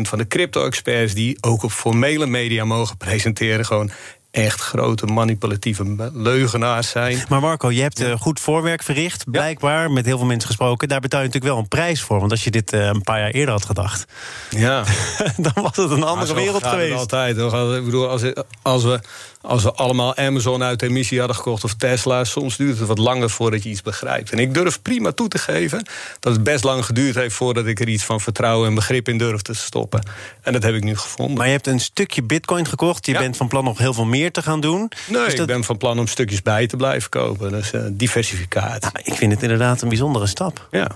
van 0.00 0.18
de 0.18 0.26
crypto-experts 0.28 1.14
die 1.14 1.36
ook 1.40 1.62
op 1.62 1.70
formele 1.70 2.26
media 2.26 2.64
mogen 2.64 2.96
presenteren, 2.96 3.64
gewoon 3.64 3.90
echt 4.34 4.60
grote 4.60 5.06
manipulatieve 5.06 6.10
leugenaars 6.12 6.88
zijn. 6.88 7.24
Maar 7.28 7.40
Marco, 7.40 7.70
je 7.70 7.82
hebt 7.82 8.00
uh, 8.00 8.12
goed 8.18 8.40
voorwerk 8.40 8.82
verricht, 8.82 9.30
blijkbaar, 9.30 9.90
met 9.90 10.04
heel 10.04 10.18
veel 10.18 10.26
mensen 10.26 10.48
gesproken. 10.48 10.88
Daar 10.88 11.00
betaal 11.00 11.20
je 11.20 11.26
natuurlijk 11.26 11.54
wel 11.54 11.62
een 11.62 11.68
prijs 11.68 12.02
voor. 12.02 12.18
Want 12.18 12.30
als 12.30 12.44
je 12.44 12.50
dit 12.50 12.72
uh, 12.72 12.86
een 12.86 13.02
paar 13.02 13.18
jaar 13.18 13.30
eerder 13.30 13.54
had 13.54 13.64
gedacht, 13.64 14.04
ja. 14.50 14.84
dan 15.36 15.52
was 15.54 15.76
het 15.76 15.90
een 15.90 16.02
andere 16.02 16.34
wereld 16.34 16.66
geweest. 16.66 16.98
altijd. 16.98 17.36
Ik 17.38 17.84
bedoel, 17.84 18.08
als, 18.08 18.22
als 18.62 18.84
we 18.84 19.00
als 19.44 19.62
we 19.62 19.72
allemaal 19.72 20.16
Amazon 20.16 20.62
uit 20.62 20.82
emissie 20.82 21.18
hadden 21.18 21.36
gekocht 21.36 21.64
of 21.64 21.74
Tesla, 21.74 22.24
soms 22.24 22.56
duurt 22.56 22.78
het 22.78 22.88
wat 22.88 22.98
langer 22.98 23.30
voordat 23.30 23.62
je 23.62 23.68
iets 23.68 23.82
begrijpt. 23.82 24.30
En 24.30 24.38
ik 24.38 24.54
durf 24.54 24.82
prima 24.82 25.12
toe 25.12 25.28
te 25.28 25.38
geven 25.38 25.86
dat 26.20 26.32
het 26.32 26.42
best 26.42 26.64
lang 26.64 26.84
geduurd 26.84 27.14
heeft 27.14 27.34
voordat 27.34 27.66
ik 27.66 27.80
er 27.80 27.88
iets 27.88 28.04
van 28.04 28.20
vertrouwen 28.20 28.68
en 28.68 28.74
begrip 28.74 29.08
in 29.08 29.18
durfde 29.18 29.52
te 29.52 29.54
stoppen. 29.54 30.06
En 30.42 30.52
dat 30.52 30.62
heb 30.62 30.74
ik 30.74 30.84
nu 30.84 30.96
gevonden. 30.96 31.36
Maar 31.36 31.46
je 31.46 31.52
hebt 31.52 31.66
een 31.66 31.80
stukje 31.80 32.22
Bitcoin 32.22 32.66
gekocht. 32.66 33.06
Je 33.06 33.18
bent 33.18 33.36
van 33.36 33.48
plan 33.48 33.64
nog 33.64 33.78
heel 33.78 33.94
veel 33.94 34.04
meer 34.04 34.23
te 34.32 34.42
gaan 34.42 34.60
doen. 34.60 34.90
Nee, 35.06 35.24
dus 35.24 35.34
ik 35.34 35.46
ben 35.46 35.64
van 35.64 35.76
plan 35.76 35.98
om 35.98 36.06
stukjes 36.06 36.42
bij 36.42 36.66
te 36.66 36.76
blijven 36.76 37.10
kopen. 37.10 37.50
Dus 37.50 37.72
uh, 37.72 37.82
diversificatie. 37.90 38.80
Nou, 38.80 39.04
ik 39.04 39.14
vind 39.14 39.32
het 39.32 39.42
inderdaad 39.42 39.82
een 39.82 39.88
bijzondere 39.88 40.26
stap. 40.26 40.68
Ja. 40.70 40.90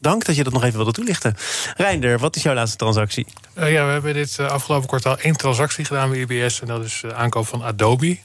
Dank 0.00 0.24
dat 0.24 0.36
je 0.36 0.44
dat 0.44 0.52
nog 0.52 0.62
even 0.62 0.76
wilde 0.76 0.92
toelichten. 0.92 1.36
Reinder, 1.76 2.18
wat 2.18 2.36
is 2.36 2.42
jouw 2.42 2.54
laatste 2.54 2.76
transactie? 2.76 3.26
Uh, 3.58 3.72
ja, 3.72 3.86
we 3.86 3.92
hebben 3.92 4.14
dit 4.14 4.36
uh, 4.40 4.46
afgelopen 4.46 4.88
kwartaal 4.88 5.18
één 5.18 5.36
transactie 5.36 5.84
gedaan 5.84 6.10
bij 6.10 6.18
IBS. 6.18 6.60
En 6.60 6.66
dat 6.66 6.84
is 6.84 6.98
de 7.00 7.14
aankoop 7.14 7.46
van 7.46 7.62
Adobe. 7.62 8.18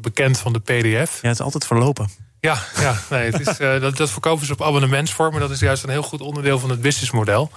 bekend 0.00 0.38
van 0.38 0.52
de 0.52 0.60
PDF. 0.60 1.18
Ja, 1.22 1.28
het 1.28 1.38
is 1.38 1.40
altijd 1.40 1.66
verlopen. 1.66 2.08
Ja, 2.40 2.58
ja 2.80 2.96
nee, 3.10 3.30
het 3.30 3.48
is, 3.48 3.56
dat, 3.80 3.96
dat 3.96 4.10
verkopen 4.10 4.46
ze 4.46 4.52
op 4.52 4.62
abonnementsvorm. 4.62 5.30
Maar 5.30 5.40
dat 5.40 5.50
is 5.50 5.60
juist 5.60 5.82
een 5.82 5.90
heel 5.90 6.02
goed 6.02 6.20
onderdeel 6.20 6.58
van 6.58 6.70
het 6.70 6.80
businessmodel. 6.80 7.50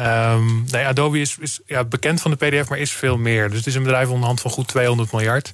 Um, 0.00 0.64
nee, 0.70 0.86
Adobe 0.86 1.20
is, 1.20 1.36
is 1.40 1.60
ja, 1.66 1.84
bekend 1.84 2.20
van 2.20 2.30
de 2.30 2.36
PDF, 2.36 2.68
maar 2.68 2.78
is 2.78 2.92
veel 2.92 3.18
meer. 3.18 3.48
Dus 3.48 3.58
het 3.58 3.66
is 3.66 3.74
een 3.74 3.82
bedrijf 3.82 4.08
onder 4.08 4.26
hand 4.26 4.40
van 4.40 4.50
goed 4.50 4.68
200 4.68 5.12
miljard 5.12 5.52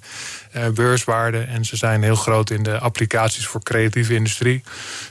uh, 0.56 0.68
beurswaarde. 0.68 1.38
En 1.38 1.64
ze 1.64 1.76
zijn 1.76 2.02
heel 2.02 2.14
groot 2.14 2.50
in 2.50 2.62
de 2.62 2.78
applicaties 2.78 3.46
voor 3.46 3.62
creatieve 3.62 4.14
industrie. 4.14 4.62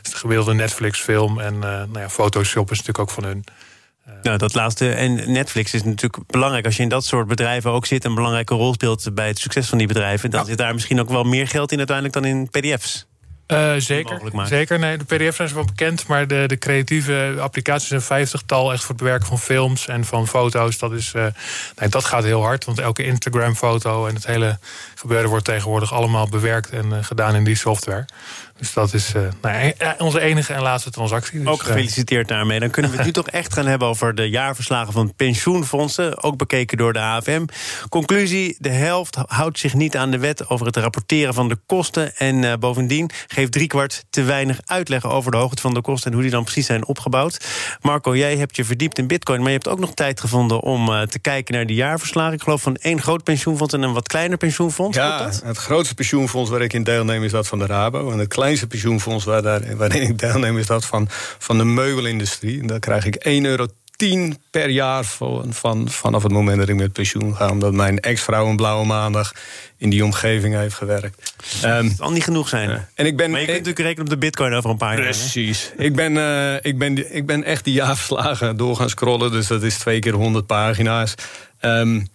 Dus 0.01 0.11
de 0.11 0.17
gemiddelde 0.17 0.53
Netflix-film 0.53 1.39
en 1.39 1.53
uh, 1.53 1.61
nou 1.61 1.99
ja, 1.99 2.09
Photoshop 2.09 2.71
is 2.71 2.77
natuurlijk 2.77 2.99
ook 3.09 3.15
van 3.15 3.23
hun. 3.23 3.43
Uh, 4.07 4.13
nou, 4.21 4.37
dat 4.37 4.53
laatste. 4.53 4.91
En 4.91 5.31
Netflix 5.31 5.73
is 5.73 5.83
natuurlijk 5.83 6.27
belangrijk. 6.27 6.65
Als 6.65 6.75
je 6.75 6.83
in 6.83 6.89
dat 6.89 7.05
soort 7.05 7.27
bedrijven 7.27 7.71
ook 7.71 7.85
zit... 7.85 8.03
en 8.03 8.09
een 8.09 8.15
belangrijke 8.15 8.53
rol 8.53 8.73
speelt 8.73 9.13
bij 9.13 9.27
het 9.27 9.39
succes 9.39 9.67
van 9.67 9.77
die 9.77 9.87
bedrijven... 9.87 10.29
dan 10.29 10.39
ja. 10.39 10.45
zit 10.45 10.57
daar 10.57 10.73
misschien 10.73 10.99
ook 10.99 11.09
wel 11.09 11.23
meer 11.23 11.47
geld 11.47 11.71
in 11.71 11.77
uiteindelijk 11.77 12.15
dan 12.15 12.25
in 12.25 12.49
pdf's. 12.49 13.07
Uh, 13.47 13.73
zeker, 13.77 14.21
zeker. 14.43 14.79
Nee, 14.79 14.97
de 14.97 15.03
PDF 15.03 15.35
zijn 15.35 15.53
wel 15.53 15.65
bekend, 15.65 16.07
maar 16.07 16.27
de, 16.27 16.43
de 16.47 16.57
creatieve 16.57 17.35
applicaties 17.39 17.89
een 17.89 18.01
vijftigtal 18.01 18.71
echt 18.71 18.81
voor 18.81 18.89
het 18.89 19.03
bewerken 19.03 19.27
van 19.27 19.39
films 19.39 19.87
en 19.87 20.05
van 20.05 20.27
foto's. 20.27 20.77
Dat, 20.77 20.91
is, 20.91 21.13
uh, 21.15 21.25
nee, 21.75 21.89
dat 21.89 22.05
gaat 22.05 22.23
heel 22.23 22.41
hard, 22.41 22.65
want 22.65 22.79
elke 22.79 23.03
Instagram-foto 23.03 24.07
en 24.07 24.15
het 24.15 24.25
hele 24.25 24.59
gebeuren 24.95 25.29
wordt 25.29 25.45
tegenwoordig 25.45 25.93
allemaal 25.93 26.29
bewerkt 26.29 26.69
en 26.69 26.85
uh, 26.85 26.97
gedaan 27.01 27.35
in 27.35 27.43
die 27.43 27.55
software. 27.55 28.05
Dus 28.57 28.73
dat 28.73 28.93
is 28.93 29.13
uh, 29.15 29.21
nou, 29.41 29.73
onze 29.97 30.19
enige 30.19 30.53
en 30.53 30.61
laatste 30.61 30.89
transactie. 30.89 31.39
Dus, 31.39 31.47
ook 31.47 31.63
gefeliciteerd 31.63 32.27
daarmee. 32.27 32.59
Dan 32.59 32.69
kunnen 32.69 32.91
we 32.91 32.97
het 32.97 33.05
nu 33.05 33.11
toch 33.21 33.27
echt 33.27 33.53
gaan 33.53 33.65
hebben 33.65 33.87
over 33.87 34.15
de 34.15 34.29
jaarverslagen 34.29 34.93
van 34.93 35.13
pensioenfondsen. 35.15 36.23
Ook 36.23 36.37
bekeken 36.37 36.77
door 36.77 36.93
de 36.93 36.99
AFM. 36.99 37.45
Conclusie: 37.89 38.55
de 38.59 38.69
helft 38.69 39.17
houdt 39.25 39.59
zich 39.59 39.73
niet 39.73 39.97
aan 39.97 40.11
de 40.11 40.17
wet 40.17 40.49
over 40.49 40.65
het 40.65 40.75
rapporteren 40.75 41.33
van 41.33 41.49
de 41.49 41.57
kosten. 41.65 42.15
En 42.15 42.43
uh, 42.43 42.53
bovendien 42.59 43.09
geeft 43.27 43.51
driekwart 43.51 44.05
te 44.09 44.23
weinig 44.23 44.59
uitleg 44.65 45.05
over 45.05 45.31
de 45.31 45.37
hoogte 45.37 45.61
van 45.61 45.73
de 45.73 45.81
kosten 45.81 46.07
en 46.07 46.13
hoe 46.13 46.21
die 46.21 46.35
dan 46.35 46.43
precies 46.43 46.65
zijn 46.65 46.85
opgebouwd. 46.85 47.45
Marco, 47.81 48.15
jij 48.15 48.37
hebt 48.37 48.55
je 48.55 48.65
verdiept 48.65 48.97
in 48.97 49.07
Bitcoin, 49.07 49.39
maar 49.39 49.47
je 49.47 49.55
hebt 49.55 49.67
ook 49.67 49.79
nog 49.79 49.93
tijd 49.93 50.19
gevonden 50.19 50.61
om 50.61 50.89
uh, 50.89 51.01
te 51.01 51.19
kijken 51.19 51.53
naar 51.53 51.65
de 51.65 51.73
jaarverslagen. 51.73 52.33
Ik 52.33 52.41
geloof 52.41 52.61
van 52.61 52.75
één 52.75 53.01
groot 53.01 53.23
pensioenfonds 53.23 53.73
en 53.73 53.81
een 53.81 53.93
wat 53.93 54.07
kleiner 54.07 54.37
pensioenfonds. 54.37 54.97
Ja, 54.97 55.29
het 55.43 55.57
grootste 55.57 55.95
pensioenfonds 55.95 56.49
waar 56.49 56.61
ik 56.61 56.73
in 56.73 56.83
deelneem 56.83 57.23
is 57.23 57.31
dat 57.31 57.47
van 57.47 57.59
de 57.59 57.65
Rabo. 57.65 58.11
En 58.11 58.17
het 58.17 58.27
kleinste 58.47 58.67
pensioenfonds 58.67 59.25
waar 59.25 59.41
daar, 59.41 59.75
waarin 59.75 60.01
ik 60.01 60.19
deelneem 60.19 60.57
is 60.57 60.65
dat 60.65 60.85
van, 60.85 61.07
van 61.37 61.57
de 61.57 61.63
meubelindustrie. 61.63 62.61
En 62.61 62.67
daar 62.67 62.79
krijg 62.79 63.05
ik 63.05 63.15
1 63.15 63.45
euro 63.45 63.67
10 63.95 64.37
per 64.51 64.69
jaar 64.69 65.03
van, 65.03 65.53
van, 65.53 65.89
vanaf 65.89 66.23
het 66.23 66.31
moment 66.31 66.57
dat 66.57 66.69
ik 66.69 66.75
met 66.75 66.93
pensioen 66.93 67.35
ga. 67.35 67.49
Omdat 67.49 67.73
mijn 67.73 67.99
ex-vrouw 67.99 68.47
een 68.47 68.55
blauwe 68.55 68.85
maandag 68.85 69.31
in 69.77 69.89
die 69.89 70.03
omgeving 70.03 70.55
heeft 70.55 70.75
gewerkt. 70.75 71.33
Um, 71.65 71.93
zal 71.97 72.11
niet 72.11 72.23
genoeg 72.23 72.49
zijn. 72.49 72.69
Uh, 72.69 72.75
en 72.95 73.05
ik 73.05 73.17
ben, 73.17 73.31
maar 73.31 73.39
je 73.39 73.45
kunt 73.45 73.57
natuurlijk 73.57 73.85
rekenen 73.85 74.05
op 74.05 74.09
de 74.09 74.25
bitcoin 74.25 74.53
over 74.53 74.69
een 74.69 74.77
paar 74.77 74.93
jaar. 74.93 75.03
Precies. 75.03 75.71
Ik 75.77 75.95
ben, 75.95 76.13
uh, 76.13 76.53
ik, 76.61 76.77
ben, 76.77 77.15
ik 77.15 77.25
ben 77.25 77.43
echt 77.43 77.63
die 77.63 77.73
jaarverslagen 77.73 78.57
door 78.57 78.75
gaan 78.75 78.89
scrollen. 78.89 79.31
Dus 79.31 79.47
dat 79.47 79.63
is 79.63 79.77
twee 79.77 79.99
keer 79.99 80.13
100 80.13 80.45
pagina's. 80.45 81.15
Um, 81.61 82.07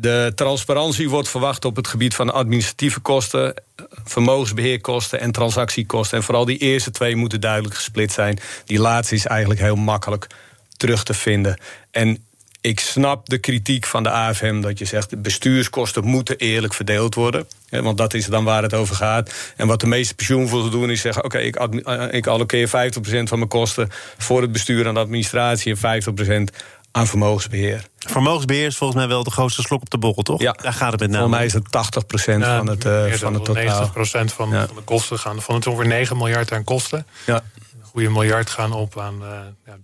de 0.00 0.32
transparantie 0.34 1.08
wordt 1.10 1.28
verwacht 1.28 1.64
op 1.64 1.76
het 1.76 1.88
gebied 1.88 2.14
van 2.14 2.32
administratieve 2.32 3.00
kosten, 3.00 3.54
vermogensbeheerkosten 4.04 5.20
en 5.20 5.32
transactiekosten. 5.32 6.18
En 6.18 6.24
vooral 6.24 6.44
die 6.44 6.58
eerste 6.58 6.90
twee 6.90 7.16
moeten 7.16 7.40
duidelijk 7.40 7.74
gesplit 7.74 8.12
zijn. 8.12 8.38
Die 8.64 8.78
laatste 8.78 9.14
is 9.14 9.26
eigenlijk 9.26 9.60
heel 9.60 9.76
makkelijk 9.76 10.26
terug 10.76 11.02
te 11.02 11.14
vinden. 11.14 11.60
En 11.90 12.24
ik 12.60 12.80
snap 12.80 13.28
de 13.28 13.38
kritiek 13.38 13.86
van 13.86 14.02
de 14.02 14.10
AFM 14.10 14.60
dat 14.60 14.78
je 14.78 14.84
zegt... 14.84 15.10
de 15.10 15.16
bestuurskosten 15.16 16.04
moeten 16.04 16.36
eerlijk 16.36 16.74
verdeeld 16.74 17.14
worden. 17.14 17.46
Want 17.68 17.98
dat 17.98 18.14
is 18.14 18.26
dan 18.26 18.44
waar 18.44 18.62
het 18.62 18.74
over 18.74 18.94
gaat. 18.94 19.34
En 19.56 19.66
wat 19.66 19.80
de 19.80 19.86
meeste 19.86 20.14
pensioenfondsen 20.14 20.70
doen 20.70 20.90
is 20.90 21.00
zeggen... 21.00 21.24
oké, 21.24 21.38
ik, 21.38 21.56
ik 22.10 22.26
alloceer 22.26 22.68
50% 22.68 22.70
van 23.22 23.38
mijn 23.38 23.48
kosten 23.48 23.88
voor 24.18 24.42
het 24.42 24.52
bestuur 24.52 24.86
en 24.86 24.94
de 24.94 25.00
administratie... 25.00 25.76
en 25.80 26.48
50% 26.50 26.56
aan 26.92 27.06
vermogensbeheer. 27.06 27.86
Vermogensbeheer 27.98 28.66
is 28.66 28.76
volgens 28.76 28.98
mij 28.98 29.08
wel 29.08 29.24
de 29.24 29.30
grootste 29.30 29.62
slok 29.62 29.80
op 29.80 29.90
de 29.90 29.98
borrel, 29.98 30.22
toch? 30.22 30.40
Ja. 30.40 30.52
Daar 30.52 30.72
gaat 30.72 30.92
het 30.92 31.00
met 31.00 31.10
name. 31.10 31.22
Volgens 31.22 31.38
mij 31.38 31.46
is 31.46 31.52
het 31.52 31.70
80 31.70 32.26
ja, 32.26 32.56
van 32.56 32.66
het, 32.66 32.84
uh, 32.84 33.12
van 33.12 33.34
het 33.34 33.44
totaal. 33.44 33.90
90 33.94 34.32
van, 34.34 34.50
ja. 34.50 34.66
van, 34.66 34.76
de 34.76 34.82
kosten 34.82 35.18
gaan. 35.18 35.42
Van 35.42 35.54
het 35.54 35.66
ongeveer 35.66 35.86
9 35.86 36.16
miljard 36.16 36.52
aan 36.52 36.64
kosten. 36.64 37.06
Ja. 37.26 37.34
Een 37.34 37.86
goede 37.86 38.10
miljard 38.10 38.50
gaan 38.50 38.72
op 38.72 38.98
aan 38.98 39.22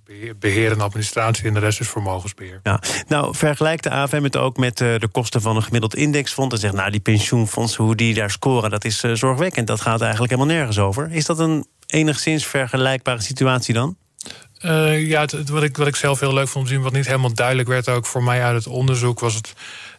uh, 0.08 0.30
beheer 0.38 0.72
en 0.72 0.80
administratie 0.80 1.44
en 1.44 1.54
de 1.54 1.60
rest 1.60 1.80
is 1.80 1.88
vermogensbeheer. 1.88 2.60
Ja. 2.62 2.80
Nou, 3.08 3.34
vergelijkt 3.34 3.82
de 3.82 3.90
AFM 3.90 4.22
het 4.22 4.36
ook 4.36 4.56
met 4.56 4.80
uh, 4.80 4.98
de 4.98 5.08
kosten 5.08 5.40
van 5.40 5.56
een 5.56 5.62
gemiddeld 5.62 5.94
indexfonds 5.94 6.54
en 6.54 6.60
zegt, 6.60 6.74
nou, 6.74 6.90
die 6.90 7.00
pensioenfondsen, 7.00 7.84
hoe 7.84 7.94
die 7.94 8.14
daar 8.14 8.30
scoren, 8.30 8.70
dat 8.70 8.84
is 8.84 9.00
zorgwekkend. 9.00 9.66
Dat 9.66 9.80
gaat 9.80 10.00
eigenlijk 10.00 10.32
helemaal 10.32 10.54
nergens 10.54 10.78
over. 10.78 11.12
Is 11.12 11.24
dat 11.24 11.38
een 11.38 11.66
enigszins 11.86 12.46
vergelijkbare 12.46 13.20
situatie 13.20 13.74
dan? 13.74 13.96
Uh, 14.66 15.08
ja, 15.08 15.26
wat, 15.46 15.62
ik, 15.62 15.76
wat 15.76 15.86
ik 15.86 15.96
zelf 15.96 16.20
heel 16.20 16.32
leuk 16.32 16.48
vond 16.48 16.66
te 16.66 16.72
zien, 16.72 16.82
wat 16.82 16.92
niet 16.92 17.06
helemaal 17.06 17.34
duidelijk 17.34 17.68
werd 17.68 17.88
ook 17.88 18.06
voor 18.06 18.22
mij 18.22 18.42
uit 18.42 18.56
het 18.56 18.66
onderzoek, 18.66 19.20
was 19.20 19.34
het. 19.34 19.54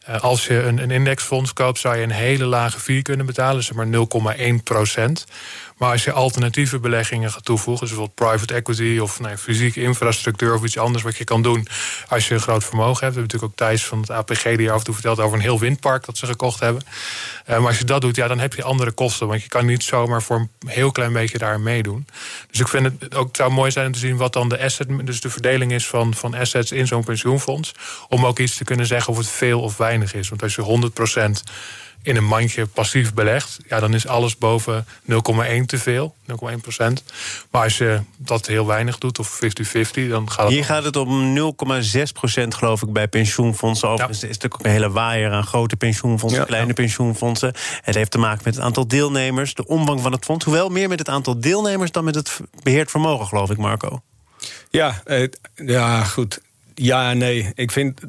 Uh, 0.09 0.19
als 0.19 0.47
je 0.47 0.63
een, 0.63 0.77
een 0.77 0.91
indexfonds 0.91 1.53
koopt, 1.53 1.79
zou 1.79 1.97
je 1.97 2.03
een 2.03 2.11
hele 2.11 2.45
lage 2.45 2.79
fee 2.79 3.01
kunnen 3.01 3.25
betalen, 3.25 3.63
zeg 3.63 3.75
maar 3.75 3.87
0,1 4.37 4.63
procent. 4.63 5.25
Maar 5.77 5.91
als 5.91 6.03
je 6.03 6.11
alternatieve 6.11 6.79
beleggingen 6.79 7.31
gaat 7.31 7.45
toevoegen, 7.45 7.87
bijvoorbeeld 7.87 8.15
private 8.15 8.53
equity 8.53 8.99
of 9.01 9.19
nee, 9.19 9.37
fysieke 9.37 9.81
infrastructuur 9.81 10.53
of 10.53 10.63
iets 10.63 10.77
anders 10.77 11.03
wat 11.03 11.17
je 11.17 11.23
kan 11.23 11.41
doen 11.41 11.67
als 12.07 12.27
je 12.27 12.33
een 12.33 12.39
groot 12.39 12.63
vermogen 12.63 13.03
hebt. 13.03 13.15
We 13.15 13.19
hebben 13.19 13.21
natuurlijk 13.21 13.51
ook 13.51 13.67
Thijs 13.67 13.85
van 13.85 13.99
het 13.99 14.11
APG 14.11 14.43
die 14.43 14.71
af 14.71 14.77
en 14.77 14.83
toe 14.83 14.93
vertelt 14.93 15.19
over 15.19 15.37
een 15.37 15.43
heel 15.43 15.59
windpark 15.59 16.05
dat 16.05 16.17
ze 16.17 16.25
gekocht 16.25 16.59
hebben. 16.59 16.83
Uh, 17.49 17.57
maar 17.57 17.67
als 17.67 17.77
je 17.77 17.83
dat 17.83 18.01
doet, 18.01 18.15
ja, 18.15 18.27
dan 18.27 18.39
heb 18.39 18.53
je 18.53 18.63
andere 18.63 18.91
kosten. 18.91 19.27
Want 19.27 19.41
je 19.41 19.47
kan 19.47 19.65
niet 19.65 19.83
zomaar 19.83 20.21
voor 20.21 20.37
een 20.37 20.67
heel 20.67 20.91
klein 20.91 21.13
beetje 21.13 21.37
daar 21.37 21.59
meedoen. 21.59 22.07
Dus 22.51 22.59
ik 22.59 22.67
vind 22.67 22.85
het 22.99 23.15
ook, 23.15 23.35
zou 23.35 23.51
mooi 23.51 23.71
zijn 23.71 23.85
om 23.85 23.91
te 23.91 23.99
zien 23.99 24.17
wat 24.17 24.33
dan 24.33 24.49
de 24.49 24.59
asset, 24.59 24.87
dus 25.05 25.21
de 25.21 25.29
verdeling 25.29 25.71
is 25.71 25.87
van, 25.87 26.13
van 26.13 26.33
assets 26.33 26.71
in 26.71 26.87
zo'n 26.87 27.03
pensioenfonds. 27.03 27.73
Om 28.07 28.25
ook 28.25 28.39
iets 28.39 28.57
te 28.57 28.63
kunnen 28.63 28.85
zeggen 28.85 29.13
of 29.13 29.19
het 29.19 29.29
veel 29.29 29.61
of 29.61 29.77
weinig 29.77 30.13
is. 30.13 30.29
Want 30.29 30.43
als 30.43 30.55
je 30.55 30.61
100 30.61 30.93
in 32.01 32.15
een 32.15 32.25
mandje 32.25 32.65
passief 32.65 33.13
belegt, 33.13 33.57
ja, 33.67 33.79
dan 33.79 33.93
is 33.93 34.07
alles 34.07 34.37
boven 34.37 34.85
0,1 34.85 35.65
te 35.65 35.77
veel, 35.77 36.15
0,1 36.51 36.59
procent. 36.61 37.03
Maar 37.51 37.63
als 37.63 37.77
je 37.77 37.99
dat 38.17 38.47
heel 38.47 38.65
weinig 38.65 38.97
doet, 38.97 39.19
of 39.19 39.39
50-50, 39.43 40.09
dan 40.09 40.31
gaat 40.31 40.45
het. 40.45 40.53
Hier 40.53 40.65
gaat 40.65 40.83
het 40.83 40.95
om 40.95 41.37
0,6 41.37 42.01
procent, 42.13 42.55
geloof 42.55 42.81
ik, 42.81 42.93
bij 42.93 43.07
pensioenfondsen. 43.07 43.89
Overigens 43.89 44.23
is 44.23 44.27
natuurlijk 44.27 44.53
ook 44.53 44.65
een 44.65 44.71
hele 44.71 44.91
waaier 44.91 45.31
aan 45.31 45.43
grote 45.43 45.75
pensioenfondsen, 45.75 46.45
kleine 46.45 46.73
pensioenfondsen. 46.73 47.53
Het 47.81 47.95
heeft 47.95 48.11
te 48.11 48.17
maken 48.17 48.41
met 48.43 48.55
het 48.55 48.63
aantal 48.63 48.87
deelnemers, 48.87 49.53
de 49.53 49.67
omvang 49.67 50.01
van 50.01 50.11
het 50.11 50.25
fonds. 50.25 50.45
Hoewel 50.45 50.69
meer 50.69 50.89
met 50.89 50.99
het 50.99 51.09
aantal 51.09 51.39
deelnemers 51.39 51.91
dan 51.91 52.03
met 52.03 52.15
het 52.15 52.39
beheerd 52.63 52.91
vermogen, 52.91 53.27
geloof 53.27 53.49
ik, 53.49 53.57
Marco. 53.57 54.01
Ja, 54.69 55.03
ja 55.55 56.03
goed. 56.03 56.41
Ja 56.75 57.09
en 57.09 57.17
nee. 57.17 57.51
Ik 57.55 57.71
vind 57.71 58.01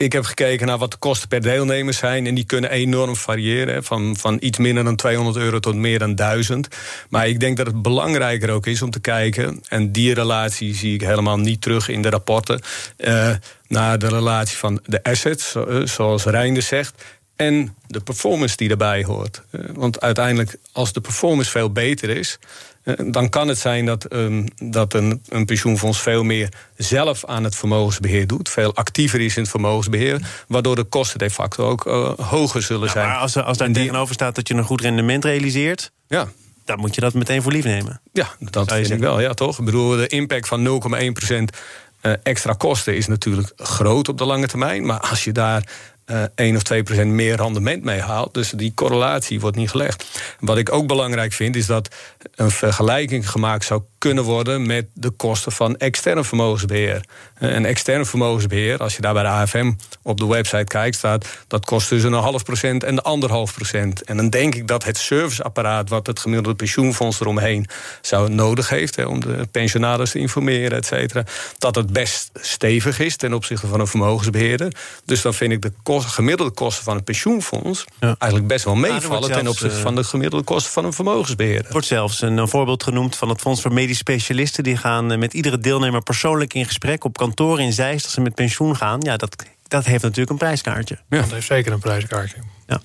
ik 0.00 0.12
heb 0.12 0.24
gekeken 0.24 0.66
naar 0.66 0.78
wat 0.78 0.90
de 0.90 0.96
kosten 0.96 1.28
per 1.28 1.40
deelnemer 1.40 1.94
zijn. 1.94 2.26
En 2.26 2.34
die 2.34 2.44
kunnen 2.44 2.70
enorm 2.70 3.16
variëren. 3.16 3.84
Van, 3.84 4.16
van 4.16 4.36
iets 4.40 4.58
minder 4.58 4.84
dan 4.84 4.96
200 4.96 5.36
euro 5.36 5.58
tot 5.58 5.74
meer 5.74 5.98
dan 5.98 6.14
1000. 6.14 6.68
Maar 7.08 7.28
ik 7.28 7.40
denk 7.40 7.56
dat 7.56 7.66
het 7.66 7.82
belangrijker 7.82 8.50
ook 8.50 8.66
is 8.66 8.82
om 8.82 8.90
te 8.90 9.00
kijken. 9.00 9.60
En 9.68 9.92
die 9.92 10.14
relatie 10.14 10.74
zie 10.74 10.94
ik 10.94 11.00
helemaal 11.00 11.38
niet 11.38 11.60
terug 11.60 11.88
in 11.88 12.02
de 12.02 12.10
rapporten. 12.10 12.60
Uh, 12.96 13.30
naar 13.68 13.98
de 13.98 14.08
relatie 14.08 14.56
van 14.56 14.80
de 14.84 15.02
assets, 15.02 15.54
eh, 15.54 15.80
zoals 15.84 16.24
Reinder 16.24 16.62
zegt. 16.62 17.04
En 17.40 17.76
de 17.86 18.00
performance 18.00 18.56
die 18.56 18.70
erbij 18.70 19.04
hoort. 19.04 19.42
Uh, 19.50 19.64
want 19.74 20.00
uiteindelijk, 20.00 20.56
als 20.72 20.92
de 20.92 21.00
performance 21.00 21.50
veel 21.50 21.72
beter 21.72 22.08
is 22.08 22.38
eh, 22.82 22.94
dan 23.06 23.28
kan 23.28 23.48
het 23.48 23.58
zijn 23.58 23.86
dat, 23.86 24.12
um, 24.12 24.46
dat 24.56 24.94
een, 24.94 25.22
een, 25.28 25.44
pensioenfonds 25.44 26.00
veel 26.00 26.22
meer 26.22 26.48
zelf 26.76 27.24
aan 27.24 27.44
het 27.44 27.56
vermogensbeheer 27.56 28.26
doet. 28.26 28.48
Veel 28.48 28.74
actiever 28.74 29.20
is 29.20 29.36
in 29.36 29.42
het 29.42 29.50
vermogensbeheer. 29.50 30.20
Waardoor 30.48 30.76
de 30.76 30.84
kosten 30.84 31.18
de 31.18 31.30
facto 31.30 31.64
ook 31.64 31.86
uh, 31.86 32.10
hoger 32.18 32.62
zullen 32.62 32.86
ja, 32.86 32.92
zijn. 32.92 33.08
Maar 33.08 33.16
als, 33.16 33.36
als 33.36 33.58
daar 33.58 33.66
die... 33.66 33.76
tegenover 33.76 34.14
staat 34.14 34.34
dat 34.34 34.48
je 34.48 34.54
een 34.54 34.64
goed 34.64 34.80
rendement 34.80 35.24
realiseert. 35.24 35.92
Ja. 36.08 36.28
Dan 36.64 36.78
moet 36.78 36.94
je 36.94 37.00
dat 37.00 37.14
meteen 37.14 37.42
voor 37.42 37.52
lief 37.52 37.64
nemen. 37.64 38.00
Ja, 38.12 38.28
dat 38.38 38.72
vind 38.72 38.90
ik 38.90 38.98
wel. 38.98 39.20
Ja, 39.20 39.34
toch? 39.34 39.58
Ik 39.58 39.64
bedoel, 39.64 39.96
de 39.96 40.06
impact 40.06 40.48
van 40.48 40.82
0,1% 40.82 41.56
uh, 42.02 42.12
extra 42.22 42.52
kosten 42.52 42.96
is 42.96 43.06
natuurlijk 43.06 43.52
groot 43.56 44.08
op 44.08 44.18
de 44.18 44.24
lange 44.24 44.46
termijn. 44.46 44.86
Maar 44.86 45.00
als 45.00 45.24
je 45.24 45.32
daar 45.32 45.64
uh, 46.10 46.22
1 46.34 46.56
of 46.56 46.62
2 46.62 46.82
procent 46.82 47.10
meer 47.10 47.36
rendement 47.36 47.82
mee 47.82 48.00
haalt. 48.00 48.34
Dus 48.34 48.50
die 48.50 48.74
correlatie 48.74 49.40
wordt 49.40 49.56
niet 49.56 49.70
gelegd. 49.70 50.20
Wat 50.40 50.58
ik 50.58 50.72
ook 50.72 50.86
belangrijk 50.86 51.32
vind, 51.32 51.56
is 51.56 51.66
dat 51.66 51.94
een 52.34 52.50
vergelijking 52.50 53.30
gemaakt 53.30 53.64
zou 53.64 53.82
kunnen 53.98 54.24
worden 54.24 54.66
met 54.66 54.86
de 54.94 55.10
kosten 55.10 55.52
van 55.52 55.76
extern 55.76 56.24
vermogensbeheer. 56.24 57.04
En 57.34 57.64
extern 57.64 58.06
vermogensbeheer, 58.06 58.78
als 58.78 58.96
je 58.96 59.02
daar 59.02 59.12
bij 59.12 59.22
de 59.22 59.28
AFM 59.28 59.72
op 60.02 60.18
de 60.18 60.26
website 60.26 60.64
kijkt, 60.64 60.96
staat 60.96 61.26
dat 61.46 61.64
kost 61.64 61.88
tussen 61.88 62.12
een 62.12 62.22
half 62.22 62.44
procent 62.44 62.84
en 62.84 62.94
de 62.94 63.02
anderhalf 63.02 63.54
procent. 63.54 64.02
En 64.02 64.16
dan 64.16 64.30
denk 64.30 64.54
ik 64.54 64.66
dat 64.66 64.84
het 64.84 64.96
serviceapparaat 64.96 65.88
wat 65.88 66.06
het 66.06 66.18
gemiddelde 66.18 66.56
pensioenfonds 66.56 67.20
eromheen 67.20 67.66
zou 68.00 68.30
nodig 68.30 68.68
heeft, 68.68 68.96
hè, 68.96 69.04
om 69.04 69.20
de 69.20 69.48
pensionaris 69.50 70.10
te 70.10 70.18
informeren, 70.18 70.78
et 70.78 70.86
cetera, 70.86 71.24
dat 71.58 71.74
het 71.74 71.92
best 71.92 72.30
stevig 72.34 72.98
is 72.98 73.16
ten 73.16 73.34
opzichte 73.34 73.66
van 73.66 73.80
een 73.80 73.86
vermogensbeheerder. 73.86 74.72
Dus 75.04 75.22
dan 75.22 75.34
vind 75.34 75.52
ik 75.52 75.62
de 75.62 75.72
gemiddelde 76.08 76.52
kosten 76.52 76.84
van 76.84 76.96
een 76.96 77.04
pensioenfonds 77.04 77.84
eigenlijk 78.00 78.46
best 78.46 78.64
wel 78.64 78.74
meevallen 78.74 79.32
ten 79.32 79.46
opzichte 79.46 79.76
eh, 79.76 79.82
van 79.82 79.94
de 79.94 80.04
gemiddelde 80.04 80.44
kosten 80.44 80.72
van 80.72 80.84
een 80.84 80.92
vermogensbeheerder. 80.92 81.66
Er 81.66 81.72
wordt 81.72 81.86
zelfs 81.86 82.22
een, 82.22 82.36
een 82.36 82.48
voorbeeld 82.48 82.82
genoemd 82.82 83.16
van 83.16 83.28
het 83.28 83.40
Fonds 83.40 83.62
voor 83.62 83.72
Medische 83.72 83.96
specialisten. 83.96 84.64
Die 84.64 84.76
gaan 84.76 85.12
eh, 85.12 85.18
met 85.18 85.34
iedere 85.34 85.58
deelnemer 85.58 86.02
persoonlijk 86.02 86.54
in 86.54 86.66
gesprek 86.66 87.04
op 87.04 87.16
kantoor 87.16 87.60
in 87.60 87.72
Zeist 87.72 88.04
als 88.04 88.14
ze 88.14 88.20
met 88.20 88.34
pensioen 88.34 88.76
gaan. 88.76 89.00
Ja, 89.00 89.16
dat, 89.16 89.44
dat 89.68 89.84
heeft 89.84 90.02
natuurlijk 90.02 90.30
een 90.30 90.36
prijskaartje. 90.36 90.98
Ja, 91.08 91.20
dat 91.20 91.30
heeft 91.30 91.46
zeker 91.46 91.72
een 91.72 91.80
prijskaartje. 91.80 92.36
Ja. 92.66 92.80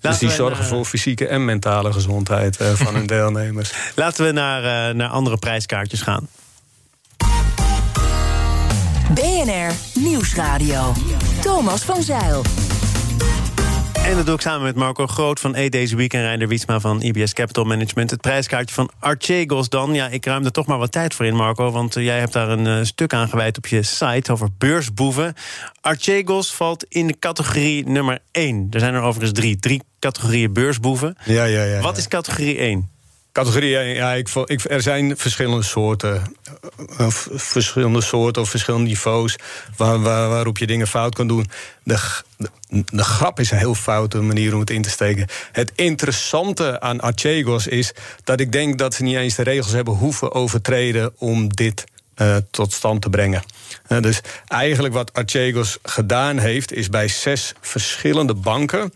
Dus 0.00 0.18
die 0.18 0.30
zorgen 0.30 0.64
voor 0.64 0.84
fysieke 0.84 1.26
en 1.26 1.44
mentale 1.44 1.92
gezondheid 1.92 2.56
eh, 2.56 2.72
van 2.72 2.94
hun 2.94 3.06
deelnemers. 3.16 3.72
Laten 3.94 4.24
we 4.24 4.32
naar, 4.32 4.94
naar 4.94 5.08
andere 5.08 5.36
prijskaartjes 5.36 6.02
gaan. 6.02 6.28
BNR 9.14 9.72
Nieuwsradio. 9.94 10.92
Thomas 11.40 11.82
van 11.82 12.02
Zeil. 12.02 12.42
En 14.08 14.16
dat 14.16 14.26
doe 14.26 14.34
ik 14.34 14.40
samen 14.40 14.62
met 14.62 14.74
Marco 14.74 15.06
Groot 15.06 15.40
van 15.40 15.54
E 15.54 15.68
Deze 15.68 15.96
Week... 15.96 16.12
en 16.12 16.20
Reinder 16.20 16.48
Wietsma 16.48 16.80
van 16.80 17.02
IBS 17.02 17.32
Capital 17.32 17.64
Management. 17.64 18.10
Het 18.10 18.20
prijskaartje 18.20 18.74
van 18.74 18.90
Archegos 18.98 19.68
dan. 19.68 19.94
Ja, 19.94 20.08
ik 20.08 20.24
ruim 20.24 20.44
er 20.44 20.52
toch 20.52 20.66
maar 20.66 20.78
wat 20.78 20.92
tijd 20.92 21.14
voor 21.14 21.26
in, 21.26 21.36
Marco... 21.36 21.70
want 21.70 21.96
eh, 21.96 22.04
jij 22.04 22.18
hebt 22.18 22.32
daar 22.32 22.48
een 22.48 22.66
uh, 22.66 22.84
stuk 22.84 23.12
aan 23.12 23.28
gewijd 23.28 23.56
op 23.56 23.66
je 23.66 23.82
site 23.82 24.32
over 24.32 24.48
beursboeven. 24.58 25.34
Archegos 25.80 26.54
valt 26.54 26.84
in 26.88 27.06
de 27.06 27.18
categorie 27.18 27.88
nummer 27.88 28.18
1. 28.30 28.66
Er 28.70 28.80
zijn 28.80 28.94
er 28.94 29.02
overigens 29.02 29.38
drie. 29.40 29.58
Drie 29.58 29.82
categorieën 29.98 30.52
beursboeven. 30.52 31.16
Ja, 31.24 31.44
ja, 31.44 31.62
ja. 31.62 31.80
Wat 31.80 31.96
is 31.96 32.08
categorie 32.08 32.56
1? 32.56 32.88
Categorie, 33.32 33.70
ja, 33.70 34.12
ik, 34.12 34.28
ik, 34.44 34.64
er 34.70 34.82
zijn 34.82 35.16
verschillende 35.16 35.62
soorten. 35.62 36.36
Uh, 37.00 37.06
verschillende 37.34 38.00
soorten 38.00 38.42
of 38.42 38.50
verschillende 38.50 38.88
niveaus 38.88 39.36
waar, 39.76 40.02
waar, 40.02 40.28
waarop 40.28 40.58
je 40.58 40.66
dingen 40.66 40.86
fout 40.86 41.14
kan 41.14 41.26
doen. 41.26 41.50
De, 41.82 41.98
de, 42.68 43.04
grap 43.04 43.40
is 43.40 43.50
een 43.50 43.58
heel 43.58 43.74
foute 43.74 44.20
manier 44.20 44.54
om 44.54 44.60
het 44.60 44.70
in 44.70 44.82
te 44.82 44.90
steken. 44.90 45.26
Het 45.52 45.72
interessante 45.74 46.80
aan 46.80 47.00
Archegos 47.00 47.66
is 47.66 47.92
dat 48.24 48.40
ik 48.40 48.52
denk 48.52 48.78
dat 48.78 48.94
ze 48.94 49.02
niet 49.02 49.16
eens 49.16 49.34
de 49.34 49.42
regels 49.42 49.72
hebben 49.72 49.94
hoeven 49.94 50.32
overtreden 50.32 51.12
om 51.18 51.48
dit 51.48 51.84
uh, 52.16 52.36
tot 52.50 52.72
stand 52.72 53.02
te 53.02 53.10
brengen. 53.10 53.42
Uh, 53.88 54.00
dus 54.00 54.20
eigenlijk 54.46 54.94
wat 54.94 55.12
Archegos 55.12 55.78
gedaan 55.82 56.38
heeft, 56.38 56.72
is 56.72 56.88
bij 56.88 57.08
zes 57.08 57.52
verschillende 57.60 58.34
banken 58.34 58.92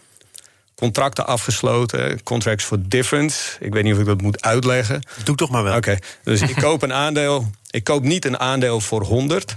contracten 0.82 1.26
afgesloten. 1.26 2.22
Contracts 2.22 2.64
for 2.64 2.78
difference. 2.88 3.56
Ik 3.60 3.72
weet 3.72 3.84
niet 3.84 3.92
of 3.92 3.98
ik 3.98 4.06
dat 4.06 4.20
moet 4.20 4.42
uitleggen. 4.42 5.02
Doe 5.24 5.36
toch 5.36 5.50
maar 5.50 5.62
wel. 5.62 5.76
Oké, 5.76 5.98
dus 6.22 6.40
ik 6.40 6.54
koop 6.66 6.82
een 6.82 6.92
aandeel. 6.92 7.50
Ik 7.70 7.84
koop 7.84 8.02
niet 8.02 8.24
een 8.24 8.38
aandeel 8.38 8.80
voor 8.80 9.02
100. 9.02 9.56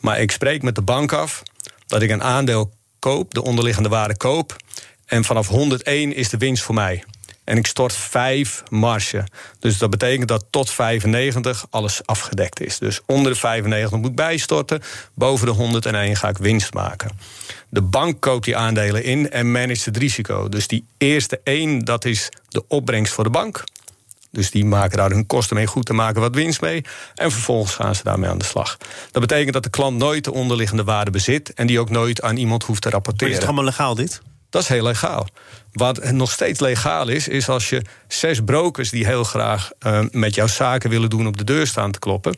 Maar 0.00 0.20
ik 0.20 0.30
spreek 0.30 0.62
met 0.62 0.74
de 0.74 0.82
bank 0.82 1.12
af 1.12 1.42
dat 1.86 2.02
ik 2.02 2.10
een 2.10 2.22
aandeel 2.22 2.72
koop, 2.98 3.34
de 3.34 3.42
onderliggende 3.42 3.88
waarde 3.88 4.16
koop. 4.16 4.56
En 5.06 5.24
vanaf 5.24 5.48
101 5.48 6.14
is 6.14 6.28
de 6.28 6.36
winst 6.36 6.62
voor 6.62 6.74
mij. 6.74 7.04
En 7.44 7.56
ik 7.56 7.66
stort 7.66 7.92
5 7.92 8.62
marge. 8.68 9.26
Dus 9.58 9.78
dat 9.78 9.90
betekent 9.90 10.28
dat 10.28 10.44
tot 10.50 10.70
95 10.70 11.66
alles 11.70 12.00
afgedekt 12.04 12.60
is. 12.60 12.78
Dus 12.78 13.00
onder 13.06 13.32
de 13.32 13.38
95 13.38 13.98
moet 13.98 14.10
ik 14.10 14.16
bijstorten. 14.16 14.82
Boven 15.14 15.46
de 15.46 15.52
101 15.52 16.16
ga 16.16 16.28
ik 16.28 16.38
winst 16.38 16.74
maken. 16.74 17.10
De 17.68 17.82
bank 17.82 18.20
koopt 18.20 18.44
die 18.44 18.56
aandelen 18.56 19.04
in 19.04 19.30
en 19.30 19.52
managt 19.52 19.84
het 19.84 19.96
risico. 19.96 20.48
Dus 20.48 20.66
die 20.66 20.86
eerste 20.98 21.40
1, 21.44 21.78
dat 21.78 22.04
is 22.04 22.28
de 22.48 22.64
opbrengst 22.68 23.12
voor 23.12 23.24
de 23.24 23.30
bank. 23.30 23.64
Dus 24.30 24.50
die 24.50 24.64
maken 24.64 24.96
daar 24.96 25.10
hun 25.10 25.26
kosten 25.26 25.56
mee 25.56 25.66
goed 25.66 25.86
te 25.86 25.92
maken 25.92 26.20
wat 26.20 26.34
winst 26.34 26.60
mee. 26.60 26.84
En 27.14 27.30
vervolgens 27.30 27.74
gaan 27.74 27.94
ze 27.94 28.02
daarmee 28.02 28.30
aan 28.30 28.38
de 28.38 28.44
slag. 28.44 28.76
Dat 29.10 29.22
betekent 29.22 29.52
dat 29.52 29.62
de 29.62 29.70
klant 29.70 29.98
nooit 29.98 30.24
de 30.24 30.32
onderliggende 30.32 30.84
waarde 30.84 31.10
bezit. 31.10 31.54
En 31.54 31.66
die 31.66 31.80
ook 31.80 31.90
nooit 31.90 32.22
aan 32.22 32.36
iemand 32.36 32.64
hoeft 32.64 32.82
te 32.82 32.90
rapporteren. 32.90 33.28
Maar 33.28 33.42
is 33.42 33.46
het 33.46 33.54
allemaal 33.54 33.70
legaal 33.70 33.94
dit? 33.94 34.22
Dat 34.54 34.62
is 34.62 34.68
heel 34.68 34.82
legaal. 34.82 35.26
Wat 35.72 36.10
nog 36.10 36.30
steeds 36.30 36.60
legaal 36.60 37.08
is, 37.08 37.28
is 37.28 37.48
als 37.48 37.68
je 37.68 37.82
zes 38.08 38.40
brokers 38.44 38.90
die 38.90 39.06
heel 39.06 39.24
graag 39.24 39.70
uh, 39.86 40.00
met 40.10 40.34
jouw 40.34 40.46
zaken 40.46 40.90
willen 40.90 41.10
doen 41.10 41.26
op 41.26 41.36
de 41.36 41.44
deur 41.44 41.66
staan 41.66 41.90
te 41.90 41.98
kloppen. 41.98 42.36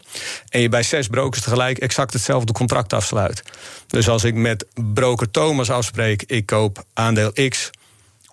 En 0.48 0.60
je 0.60 0.68
bij 0.68 0.82
zes 0.82 1.06
brokers 1.06 1.42
tegelijk 1.42 1.78
exact 1.78 2.12
hetzelfde 2.12 2.52
contract 2.52 2.92
afsluit. 2.92 3.42
Dus 3.86 4.08
als 4.08 4.24
ik 4.24 4.34
met 4.34 4.66
broker 4.94 5.30
Thomas 5.30 5.70
afspreek, 5.70 6.22
ik 6.26 6.46
koop 6.46 6.84
aandeel 6.94 7.32
X 7.48 7.70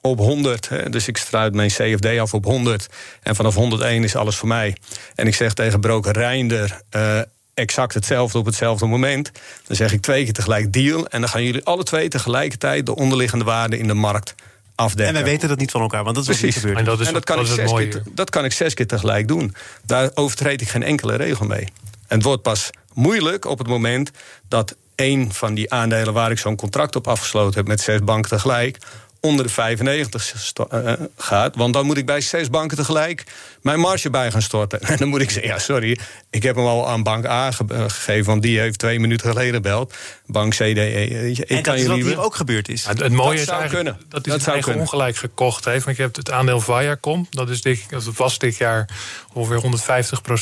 op 0.02 0.18
100. 0.18 0.70
Hè, 0.70 0.90
dus 0.90 1.08
ik 1.08 1.18
sluit 1.18 1.54
mijn 1.54 1.70
CFD 1.70 2.20
af 2.20 2.34
op 2.34 2.46
100. 2.46 2.88
En 3.22 3.36
vanaf 3.36 3.56
101 3.56 4.04
is 4.04 4.16
alles 4.16 4.36
voor 4.36 4.48
mij. 4.48 4.78
En 5.16 5.28
ik 5.28 5.36
zeg 5.36 5.54
tegen 5.54 5.80
broker 5.80 6.14
Reinder. 6.14 6.82
Uh, 6.96 7.22
exact 7.54 7.94
hetzelfde 7.94 8.38
op 8.38 8.46
hetzelfde 8.46 8.86
moment. 8.86 9.32
Dan 9.68 9.76
zeg 9.76 9.94
ik 9.94 10.02
twee 10.02 10.24
keer 10.24 10.34
tegelijk 10.34 10.74
deal. 10.74 11.08
En 11.08 11.20
dan 11.22 11.30
gaan 11.30 11.44
jullie 11.44 11.64
alle 11.64 11.84
twee 11.84 12.08
tegelijkertijd 12.08 12.86
de 12.86 12.96
onderliggende 12.96 13.46
waarde 13.46 13.78
in 13.78 13.88
de 13.88 13.94
markt 13.94 14.36
afdekken. 14.76 15.16
En 15.16 15.22
wij 15.22 15.32
weten 15.32 15.50
dat 15.50 15.58
niet 15.58 15.72
van 15.72 15.82
elkaar, 15.82 16.04
want 16.04 16.16
dat 16.16 16.30
is 16.30 16.38
Precies. 16.38 16.56
niet 16.56 16.64
gebeurd. 16.64 16.78
En 16.78 16.86
dat, 16.86 17.00
is, 17.00 17.08
en 17.08 17.14
dat, 17.14 17.24
kan 17.24 17.40
ik 17.40 17.46
zes 17.46 17.72
keer, 17.74 18.04
dat 18.12 18.30
kan 18.30 18.46
ik 18.46 18.54
zes 18.54 18.74
keer 18.74 18.88
tegelijk 18.88 19.28
doen. 19.28 19.56
Daar 19.86 20.12
overtreed 20.14 20.62
ik 20.62 20.70
geen 20.70 20.84
enkele 20.84 21.16
regel 21.16 21.46
mee. 21.46 21.68
het 22.08 22.24
wordt 22.24 22.42
pas 22.42 22.70
moeilijk 22.94 23.46
op 23.46 23.58
het 23.58 23.68
moment 23.68 24.12
dat 24.48 24.76
één 24.96 25.32
van 25.32 25.54
die 25.54 25.72
aandelen 25.72 26.14
waar 26.14 26.32
ik 26.32 26.40
zo'n 26.40 26.56
contract 26.56 26.96
op 26.96 27.08
afgesloten 27.08 27.58
heb 27.58 27.68
met 27.68 27.82
zes 27.82 28.00
banken 28.04 28.30
tegelijk 28.30 28.78
onder 29.26 29.46
de 29.46 29.52
95 29.52 30.54
uh, 30.74 30.94
gaat. 31.18 31.56
Want 31.56 31.74
dan 31.74 31.86
moet 31.86 31.98
ik 31.98 32.06
bij 32.06 32.22
zes 32.22 32.50
banken 32.50 32.78
tegelijk 32.78 33.24
mijn 33.64 33.80
marge 33.80 34.10
bij 34.10 34.32
gaan 34.32 34.42
storten. 34.42 34.82
En 34.94 34.98
dan 34.98 35.08
moet 35.08 35.22
ik 35.22 35.30
zeggen, 35.30 35.52
ja, 35.52 35.60
sorry, 35.60 36.00
ik 36.30 36.44
heb 36.44 36.56
hem 36.56 36.66
al 36.66 36.90
aan 36.90 37.04
bank 37.04 37.26
A 37.26 37.52
gegeven... 37.52 38.26
want 38.26 38.42
die 38.42 38.60
heeft 38.60 38.80
twee 38.80 39.00
minuten 39.00 39.30
geleden 39.30 39.54
gebeld. 39.54 39.94
Bank 40.26 40.54
CDE. 40.54 41.32
Ik 41.32 41.40
en 41.40 41.64
dat 41.64 41.76
is 41.76 41.88
wat 41.88 41.98
hier 41.98 42.24
ook 42.24 42.36
gebeurd 42.36 42.70
is. 42.70 42.86
het, 42.86 43.12
mooie 43.12 43.40
is 43.40 43.48
eigenlijk 43.48 43.84
kunnen. 43.84 44.06
dat 44.10 44.26
hij 44.26 44.36
het 44.36 44.48
eigen 44.48 44.80
ongelijk 44.80 45.16
gekocht 45.16 45.66
heeft. 45.66 45.86
Want 45.86 45.98
je 45.98 46.04
hebt 46.04 46.16
het 46.16 46.32
aandeel 46.32 46.60
Viacom. 46.60 47.28
Dat, 47.30 47.50
is 47.50 47.62
dit, 47.62 47.90
dat 47.90 48.04
was 48.04 48.38
dit 48.38 48.58
jaar 48.58 48.90
ongeveer 49.34 49.62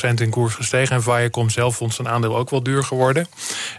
150% 0.10 0.14
in 0.14 0.30
koers 0.30 0.54
gestegen. 0.54 0.96
En 0.96 1.04
Viacom 1.04 1.50
zelf 1.50 1.76
vond 1.76 1.94
zijn 1.94 2.08
aandeel 2.08 2.38
ook 2.38 2.50
wel 2.50 2.64
duur 2.64 2.84
geworden. 2.84 3.28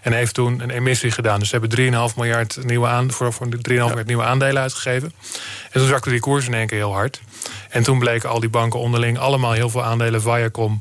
En 0.01 0.13
heeft 0.13 0.33
toen 0.33 0.59
een 0.59 0.69
emissie 0.69 1.11
gedaan. 1.11 1.39
Dus 1.39 1.49
ze 1.49 1.57
hebben 1.57 2.09
3,5 2.09 2.15
miljard 2.15 2.57
nieuwe, 2.63 2.87
aan, 2.87 3.11
voor, 3.11 3.33
voor 3.33 3.47
3,5 3.47 3.51
miljard 3.67 4.07
nieuwe 4.07 4.23
aandelen 4.23 4.61
uitgegeven. 4.61 4.92
En 5.01 5.79
toen 5.79 5.87
zakte 5.87 6.09
die 6.09 6.19
koers 6.19 6.47
in 6.47 6.53
één 6.53 6.67
keer 6.67 6.77
heel 6.77 6.93
hard. 6.93 7.21
En 7.69 7.83
toen 7.83 7.99
bleken 7.99 8.29
al 8.29 8.39
die 8.39 8.49
banken 8.49 8.79
onderling 8.79 9.17
allemaal 9.17 9.51
heel 9.51 9.69
veel 9.69 9.83
aandelen 9.83 10.21
Viacom 10.21 10.79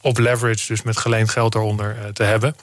op 0.00 0.18
leverage, 0.18 0.66
dus 0.66 0.82
met 0.82 0.96
geleend 0.96 1.30
geld 1.30 1.54
eronder 1.54 1.96
eh, 1.98 2.08
te 2.08 2.22
hebben. 2.22 2.56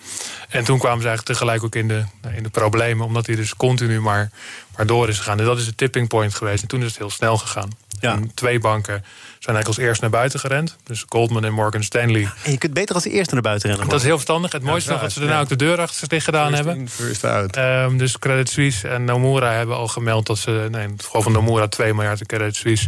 En 0.50 0.64
toen 0.64 0.80
kwamen 0.80 1.02
ze 1.02 1.08
eigenlijk 1.08 1.38
tegelijk 1.38 1.64
ook 1.64 1.76
in 1.76 1.88
de, 1.88 2.04
nou, 2.22 2.36
in 2.36 2.44
de 2.44 2.50
problemen, 2.50 3.06
omdat 3.06 3.26
hij 3.26 3.36
dus 3.36 3.56
continu 3.56 4.02
maar, 4.02 4.30
maar 4.78 4.86
door 4.86 5.10
is 5.10 5.18
gegaan. 5.18 5.40
En 5.40 5.46
dat 5.46 5.58
is 5.58 5.66
de 5.66 5.76
tipping 5.76 6.08
point 6.08 6.36
geweest. 6.36 6.62
En 6.62 6.68
toen 6.68 6.80
is 6.80 6.88
het 6.88 6.98
heel 6.98 7.10
snel 7.10 7.38
gegaan. 7.38 7.70
Ja. 8.00 8.20
twee 8.34 8.60
banken 8.60 9.04
zijn 9.40 9.56
eigenlijk 9.56 9.68
als 9.68 9.78
eerste 9.78 10.02
naar 10.02 10.20
buiten 10.20 10.40
gerend. 10.40 10.78
Dus 10.84 11.06
Goldman 11.10 11.46
en 11.46 11.54
Morgan 11.54 11.84
Stanley. 11.84 12.30
En 12.44 12.52
je 12.52 12.58
kunt 12.58 12.74
beter 12.74 12.96
als 12.96 13.06
eerste 13.06 13.34
naar 13.34 13.44
buiten 13.44 13.70
rennen. 13.70 13.90
Dat 13.90 14.00
is 14.00 14.06
heel 14.06 14.14
verstandig. 14.14 14.52
Het 14.52 14.64
mooiste 14.64 14.92
nog 14.92 15.02
dat 15.02 15.12
ze 15.12 15.20
daarna 15.20 15.40
ook 15.40 15.50
de 15.50 15.56
deur 15.56 15.80
achter 15.80 15.98
zich 15.98 16.08
dicht 16.08 16.26
gedaan 16.26 16.54
hebben. 16.54 16.90
first 16.90 17.24
out. 17.24 17.58
Um, 17.58 17.98
dus 17.98 18.20
Credit 18.20 18.50
Suisse 18.50 18.88
en 18.88 19.04
Nomura 19.04 19.52
hebben 19.52 19.76
al 19.76 19.88
gemeld 19.88 20.26
dat 20.26 20.38
ze... 20.38 20.68
Nee, 20.72 20.88
het 20.88 21.04
geval 21.04 21.22
van 21.22 21.32
Nomura 21.32 21.68
2 21.68 21.94
miljard 21.94 22.20
en 22.20 22.26
Credit 22.26 22.56
Suisse... 22.56 22.88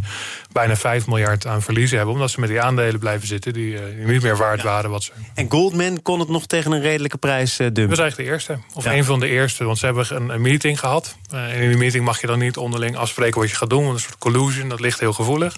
bijna 0.51 0.75
5 0.75 1.07
miljard 1.07 1.47
aan 1.47 1.61
verliezen 1.61 1.97
hebben. 1.97 2.15
Omdat 2.15 2.31
ze 2.31 2.39
met 2.39 2.49
die 2.49 2.61
aandelen 2.61 2.99
blijven 2.99 3.27
zitten... 3.27 3.53
die, 3.53 3.73
uh, 3.73 4.07
niet 4.07 4.21
meer 4.21 4.37
waard 4.37 4.61
waren 4.61 4.89
wat 4.89 5.03
ze... 5.03 5.11
En 5.33 5.51
Goldman 5.51 6.01
kon 6.01 6.19
het 6.19 6.29
nog 6.29 6.45
tegen 6.45 6.71
een 6.71 6.81
redelijke 6.81 7.17
prijs 7.17 7.51
uh, 7.51 7.57
dumpen? 7.57 7.87
Dat 7.87 7.89
was 7.89 7.99
eigenlijk 7.99 8.29
de 8.29 8.35
eerste. 8.35 8.59
Of 8.73 8.85
een 8.85 9.03
van 9.03 9.19
de 9.19 9.27
eerste. 9.27 9.63
Want 9.63 9.77
ze 9.77 9.85
hebben 9.85 10.15
een, 10.15 10.29
een 10.29 10.41
meeting 10.41 10.79
gehad. 10.79 11.15
Uh, 11.33 11.53
en 11.53 11.61
in 11.61 11.69
die 11.69 11.77
meeting 11.79 12.05
mag 12.05 12.21
je 12.21 12.27
dan 12.27 12.39
niet 12.39 12.57
onderling 12.57 12.97
afspreken 12.97 13.39
wat 13.39 13.49
je 13.49 13.55
gaat 13.55 13.69
doen. 13.69 13.83
Want 13.83 13.93
een 13.95 14.01
soort 14.01 14.17
collusion, 14.17 14.69
dat 14.69 14.79
ligt 14.79 14.99
heel 14.99 15.13
gevoelig. 15.13 15.55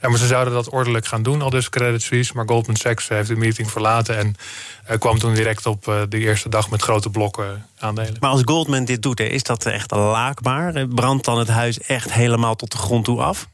Ja, 0.00 0.08
maar 0.08 0.18
ze 0.18 0.26
zouden 0.26 0.54
dat 0.54 0.68
ordelijk 0.68 1.06
gaan 1.06 1.22
doen, 1.22 1.42
al 1.42 1.50
dus 1.50 1.68
Credit 1.68 2.02
Suisse. 2.02 2.32
Maar 2.34 2.48
Goldman 2.48 2.76
Sachs 2.76 3.08
heeft 3.08 3.28
de 3.28 3.36
meeting 3.36 3.70
verlaten 3.70 4.16
en 4.18 4.36
uh, 4.90 4.98
kwam 4.98 5.18
toen 5.18 5.34
direct 5.34 5.66
op 5.66 5.86
uh, 5.86 6.00
de 6.08 6.18
eerste 6.18 6.48
dag 6.48 6.70
met 6.70 6.82
grote 6.82 7.10
blokken 7.10 7.66
aandelen. 7.78 8.16
Maar 8.20 8.30
als 8.30 8.42
Goldman 8.44 8.84
dit 8.84 9.02
doet, 9.02 9.20
is 9.20 9.42
dat 9.42 9.66
echt 9.66 9.90
laakbaar? 9.90 10.86
Brandt 10.86 11.24
dan 11.24 11.38
het 11.38 11.48
huis 11.48 11.80
echt 11.80 12.12
helemaal 12.12 12.56
tot 12.56 12.72
de 12.72 12.78
grond 12.78 13.04
toe 13.04 13.22
af? 13.22 13.48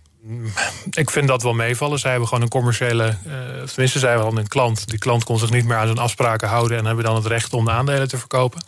Ik 0.90 1.10
vind 1.10 1.28
dat 1.28 1.42
wel 1.42 1.52
meevallen. 1.52 1.98
Zij 1.98 2.10
hebben 2.10 2.28
gewoon 2.28 2.42
een 2.42 2.50
commerciële. 2.50 3.16
Uh, 3.26 3.62
tenminste, 3.62 3.98
zij 3.98 4.14
hadden 4.14 4.36
een 4.36 4.48
klant. 4.48 4.88
Die 4.88 4.98
klant 4.98 5.24
kon 5.24 5.38
zich 5.38 5.50
niet 5.50 5.64
meer 5.64 5.76
aan 5.76 5.86
zijn 5.86 5.98
afspraken 5.98 6.48
houden. 6.48 6.78
en 6.78 6.84
hebben 6.84 7.04
dan 7.04 7.14
het 7.14 7.26
recht 7.26 7.52
om 7.52 7.64
de 7.64 7.70
aandelen 7.70 8.08
te 8.08 8.18
verkopen. 8.18 8.64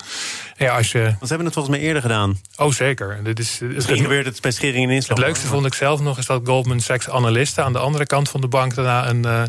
Ja, 0.57 0.77
als 0.77 0.93
je... 0.93 1.03
Want 1.03 1.19
ze 1.21 1.27
hebben 1.27 1.45
het 1.45 1.55
volgens 1.55 1.77
mij 1.77 1.85
eerder 1.85 2.03
gedaan. 2.03 2.41
Oh, 2.57 2.73
zeker. 2.73 3.21
Dit 3.23 3.39
is, 3.39 3.59
Misschien 3.63 4.03
gebeurt 4.03 4.27
het 4.27 4.41
bij 4.41 4.51
scheringen 4.51 4.91
in 4.91 5.03
Het 5.07 5.19
leukste 5.19 5.47
vond 5.47 5.67
ik 5.67 5.75
zelf 5.75 6.01
nog 6.01 6.19
is 6.19 6.27
dat 6.27 6.41
Goldman 6.45 6.81
Sachs 6.81 7.11
analisten 7.11 7.65
aan 7.65 7.73
de 7.73 7.79
andere 7.79 8.07
kant 8.07 8.29
van 8.29 8.41
de 8.41 8.49
bank 8.49 8.75
daarna 8.75 9.09
een. 9.09 9.23
Uh, 9.27 9.43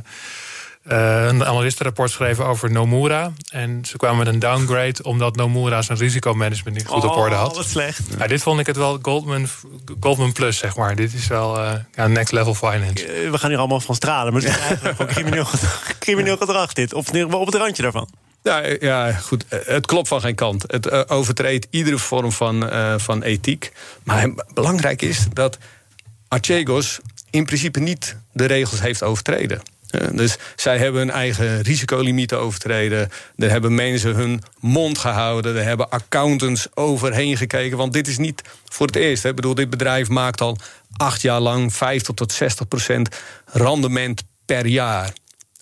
een 0.87 1.45
analistenrapport 1.45 2.11
schreven 2.11 2.45
over 2.45 2.71
Nomura. 2.71 3.31
En 3.51 3.85
ze 3.85 3.97
kwamen 3.97 4.17
met 4.17 4.27
een 4.27 4.39
downgrade 4.39 5.03
omdat 5.03 5.35
Nomura 5.35 5.81
zijn 5.81 5.97
risicomanagement 5.97 6.77
niet 6.77 6.87
goed 6.87 7.03
op 7.03 7.15
orde 7.15 7.35
had. 7.35 7.49
Oh, 7.49 7.55
wat 7.55 7.65
slecht. 7.65 8.01
Ja, 8.17 8.27
dit 8.27 8.41
vond 8.41 8.59
ik 8.59 8.65
het 8.65 8.77
wel 8.77 8.99
Goldman, 9.01 9.47
Goldman 9.99 10.31
Plus, 10.31 10.57
zeg 10.57 10.75
maar. 10.75 10.95
Dit 10.95 11.13
is 11.13 11.27
wel 11.27 11.57
uh, 11.57 11.73
ja, 11.93 12.07
next 12.07 12.31
level 12.31 12.53
finance. 12.53 13.23
Uh, 13.23 13.31
we 13.31 13.37
gaan 13.37 13.49
hier 13.49 13.59
allemaal 13.59 13.79
van 13.79 13.95
stralen, 13.95 14.33
maar 14.33 14.41
het 14.41 14.51
is 14.51 14.57
eigenlijk 14.57 14.95
gewoon 14.95 15.11
crimineel 15.11 15.45
gedrag, 15.55 15.97
crimineel 15.99 16.37
gedrag 16.37 16.73
dit. 16.73 16.93
Of 16.93 17.09
op 17.23 17.45
het 17.45 17.55
randje 17.55 17.83
daarvan. 17.83 18.09
Ja, 18.43 18.61
ja, 18.79 19.11
goed. 19.11 19.45
Het 19.49 19.85
klopt 19.85 20.07
van 20.07 20.21
geen 20.21 20.35
kant. 20.35 20.63
Het 20.67 21.09
overtreedt 21.09 21.67
iedere 21.69 21.97
vorm 21.97 22.31
van, 22.31 22.69
van 22.99 23.23
ethiek. 23.23 23.71
Maar 24.03 24.29
belangrijk 24.53 25.01
is 25.01 25.25
dat 25.33 25.57
Archegos 26.27 26.99
in 27.29 27.45
principe 27.45 27.79
niet 27.79 28.17
de 28.31 28.45
regels 28.45 28.81
heeft 28.81 29.03
overtreden. 29.03 29.61
Dus 30.11 30.37
zij 30.55 30.77
hebben 30.77 31.01
hun 31.01 31.11
eigen 31.11 31.61
risicolimieten 31.61 32.39
overtreden. 32.39 33.09
Er 33.35 33.49
hebben 33.49 33.75
mensen 33.75 34.15
hun 34.15 34.41
mond 34.59 34.97
gehouden. 34.97 35.55
Er 35.55 35.63
hebben 35.63 35.89
accountants 35.89 36.67
overheen 36.73 37.37
gekeken. 37.37 37.77
Want 37.77 37.93
dit 37.93 38.07
is 38.07 38.17
niet 38.17 38.41
voor 38.65 38.85
het 38.85 38.95
eerst. 38.95 39.25
Ik 39.25 39.35
bedoel, 39.35 39.55
dit 39.55 39.69
bedrijf 39.69 40.09
maakt 40.09 40.41
al 40.41 40.57
acht 40.97 41.21
jaar 41.21 41.39
lang 41.39 41.73
50 41.73 42.15
tot 42.15 42.31
60 42.31 42.67
procent 42.67 43.09
rendement 43.45 44.23
per 44.45 44.65
jaar. 44.65 45.13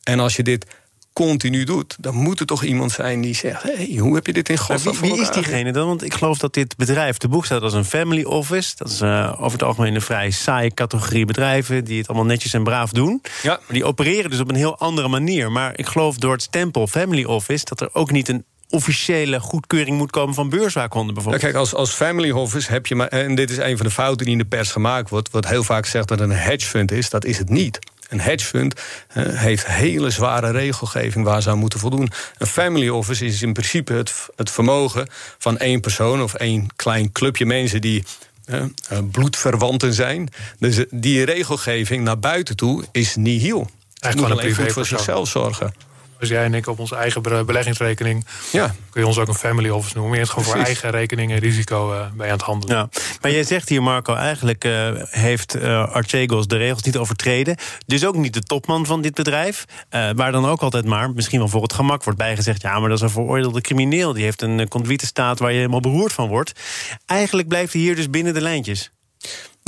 En 0.04 0.20
als 0.20 0.36
je 0.36 0.44
dit 0.44 0.66
continu 1.24 1.64
doet, 1.64 1.96
dan 2.00 2.16
moet 2.16 2.40
er 2.40 2.46
toch 2.46 2.64
iemand 2.64 2.92
zijn 2.92 3.22
die 3.22 3.36
zegt: 3.36 3.64
hey, 3.64 3.96
hoe 4.00 4.16
heb 4.16 4.26
je 4.26 4.34
dit 4.34 4.50
in 4.50 4.58
godsnaam 4.58 5.00
Wie, 5.00 5.12
wie 5.12 5.22
is 5.22 5.30
diegene 5.30 5.72
dan? 5.72 5.88
Want 5.88 6.04
ik 6.04 6.14
geloof 6.14 6.38
dat 6.38 6.54
dit 6.54 6.78
bedrijf 6.78 7.18
te 7.18 7.28
boek 7.28 7.46
staat 7.46 7.62
als 7.62 7.74
een 7.74 7.86
family 7.86 8.24
office. 8.24 8.74
Dat 8.76 8.90
is 8.90 9.02
uh, 9.02 9.34
over 9.34 9.52
het 9.52 9.64
algemeen 9.64 9.96
een 9.96 10.02
vrij 10.02 10.32
saaie 10.32 10.74
categorie 10.74 11.26
bedrijven 11.26 11.86
die 11.86 11.98
het 11.98 12.08
allemaal 12.08 12.26
netjes 12.26 12.54
en 12.54 12.64
braaf 12.64 12.92
doen. 12.92 13.22
Ja. 13.42 13.52
Maar 13.52 13.74
die 13.74 13.86
opereren 13.86 14.30
dus 14.30 14.40
op 14.40 14.50
een 14.50 14.56
heel 14.56 14.78
andere 14.78 15.08
manier. 15.08 15.52
Maar 15.52 15.78
ik 15.78 15.86
geloof 15.86 16.18
door 16.18 16.32
het 16.32 16.42
stempel 16.42 16.88
family 16.88 17.24
office 17.24 17.66
dat 17.66 17.82
er 17.82 17.90
ook 17.94 18.12
niet 18.12 18.30
een 18.30 18.46
officiële 18.70 19.40
goedkeuring 19.40 19.98
moet 19.98 20.12
komen 20.12 20.36
van 20.36 20.50
beurswaakhonden 20.50 21.14
bijvoorbeeld. 21.14 21.44
Ja, 21.44 21.50
kijk, 21.50 21.60
als, 21.60 21.74
als 21.74 21.92
family 21.92 22.32
office 22.32 22.72
heb 22.72 22.86
je 22.86 22.96
maar... 22.96 23.08
en 23.08 23.36
dit 23.36 23.50
is 23.50 23.58
een 23.58 23.78
van 23.78 23.86
de 23.86 23.92
fouten 23.92 24.26
die 24.26 24.36
in 24.36 24.42
de 24.42 24.46
pers 24.46 24.72
gemaakt 24.72 25.10
wordt... 25.10 25.32
wat 25.32 25.48
heel 25.48 25.64
vaak 25.64 25.86
zegt 25.86 26.08
dat 26.08 26.20
het 26.20 26.30
een 26.30 26.36
hedge 26.36 26.68
fund 26.68 26.92
is, 26.92 27.10
dat 27.10 27.26
is 27.26 27.38
het 27.38 27.50
niet. 27.50 27.80
Een 28.10 28.20
hedge 28.20 28.46
fund 28.46 28.82
heeft 29.20 29.66
hele 29.66 30.10
zware 30.10 30.52
regelgeving 30.52 31.26
waar 31.26 31.42
ze 31.42 31.50
aan 31.50 31.58
moeten 31.58 31.80
voldoen. 31.80 32.12
Een 32.38 32.48
family 32.48 32.90
office 32.90 33.26
is 33.26 33.42
in 33.42 33.54
principe 33.54 33.94
het, 33.94 34.14
het 34.36 34.52
vermogen 34.52 35.08
van 35.38 35.58
één 35.58 35.82
persoon 35.82 36.22
of 36.22 36.34
één 36.34 36.68
klein 36.76 37.12
clubje 37.12 37.46
mensen 37.46 37.82
die 37.82 38.04
uh, 38.46 38.64
bloedverwanten 39.12 39.94
zijn. 39.94 40.30
Dus 40.60 40.78
eh, 40.78 40.86
die 40.90 41.24
regelgeving 41.24 42.04
naar 42.04 42.20
buiten 42.20 42.56
toe 42.56 42.84
is 42.92 43.16
nihil. 43.16 43.70
Eigenlijk 44.00 44.34
alleen 44.34 44.56
goed 44.56 44.72
voor 44.72 44.86
zichzelf 44.86 45.30
zorgen 45.30 45.74
als 46.20 46.30
jij 46.30 46.44
en 46.44 46.54
ik 46.54 46.68
op 46.68 46.80
onze 46.80 46.96
eigen 46.96 47.22
beleggingsrekening. 47.22 48.26
Ja. 48.52 48.76
Kun 48.90 49.02
je 49.02 49.08
ons 49.08 49.18
ook 49.18 49.28
een 49.28 49.34
family 49.34 49.70
office 49.70 49.96
noemen. 49.96 50.14
Je 50.14 50.20
hebt 50.20 50.30
gewoon 50.30 50.46
voor 50.46 50.64
eigen 50.64 50.90
rekening 50.90 51.32
en 51.32 51.40
risico 51.40 51.94
uh, 51.94 52.06
bij 52.14 52.28
aan 52.28 52.34
het 52.34 52.42
handelen. 52.42 52.78
Ja. 52.78 52.90
Maar 53.22 53.32
jij 53.32 53.44
zegt 53.44 53.70
hier, 53.70 53.84
Marco, 53.84 54.14
eigenlijk 54.14 54.66
uh, 54.66 54.90
heeft 55.10 55.56
uh, 55.56 55.94
Archegos 55.94 56.48
de 56.48 56.58
regels 56.58 56.84
niet 56.84 56.98
overtreden. 56.98 57.58
Dus 57.86 58.06
ook 58.06 58.16
niet 58.16 58.34
de 58.34 58.44
topman 58.44 58.86
van 58.86 59.02
dit 59.02 59.14
bedrijf. 59.14 59.66
waar 59.90 60.32
dan 60.32 60.46
ook 60.46 60.62
altijd 60.62 60.86
maar, 60.86 61.12
misschien 61.12 61.40
wel 61.40 61.48
voor 61.48 61.62
het 61.62 61.74
gemak, 61.74 62.04
wordt 62.04 62.20
bijgezegd. 62.20 62.62
Ja, 62.62 62.80
maar 62.80 62.90
dat 62.90 62.98
is 62.98 63.04
een 63.04 63.10
veroordeelde 63.10 63.62
crimineel. 63.62 64.14
Die 64.14 64.24
heeft 64.24 64.42
een 64.42 64.68
conduite 64.68 65.06
staat 65.06 65.40
waar 65.40 65.52
je 65.52 65.58
helemaal 65.58 65.80
beroerd 65.80 66.14
van 66.14 66.28
wordt. 66.28 66.52
Eigenlijk 67.06 67.48
blijft 67.48 67.74
hij 67.74 67.82
hier 67.82 67.96
dus 67.96 68.10
binnen 68.10 68.34
de 68.34 68.42
lijntjes. 68.42 68.92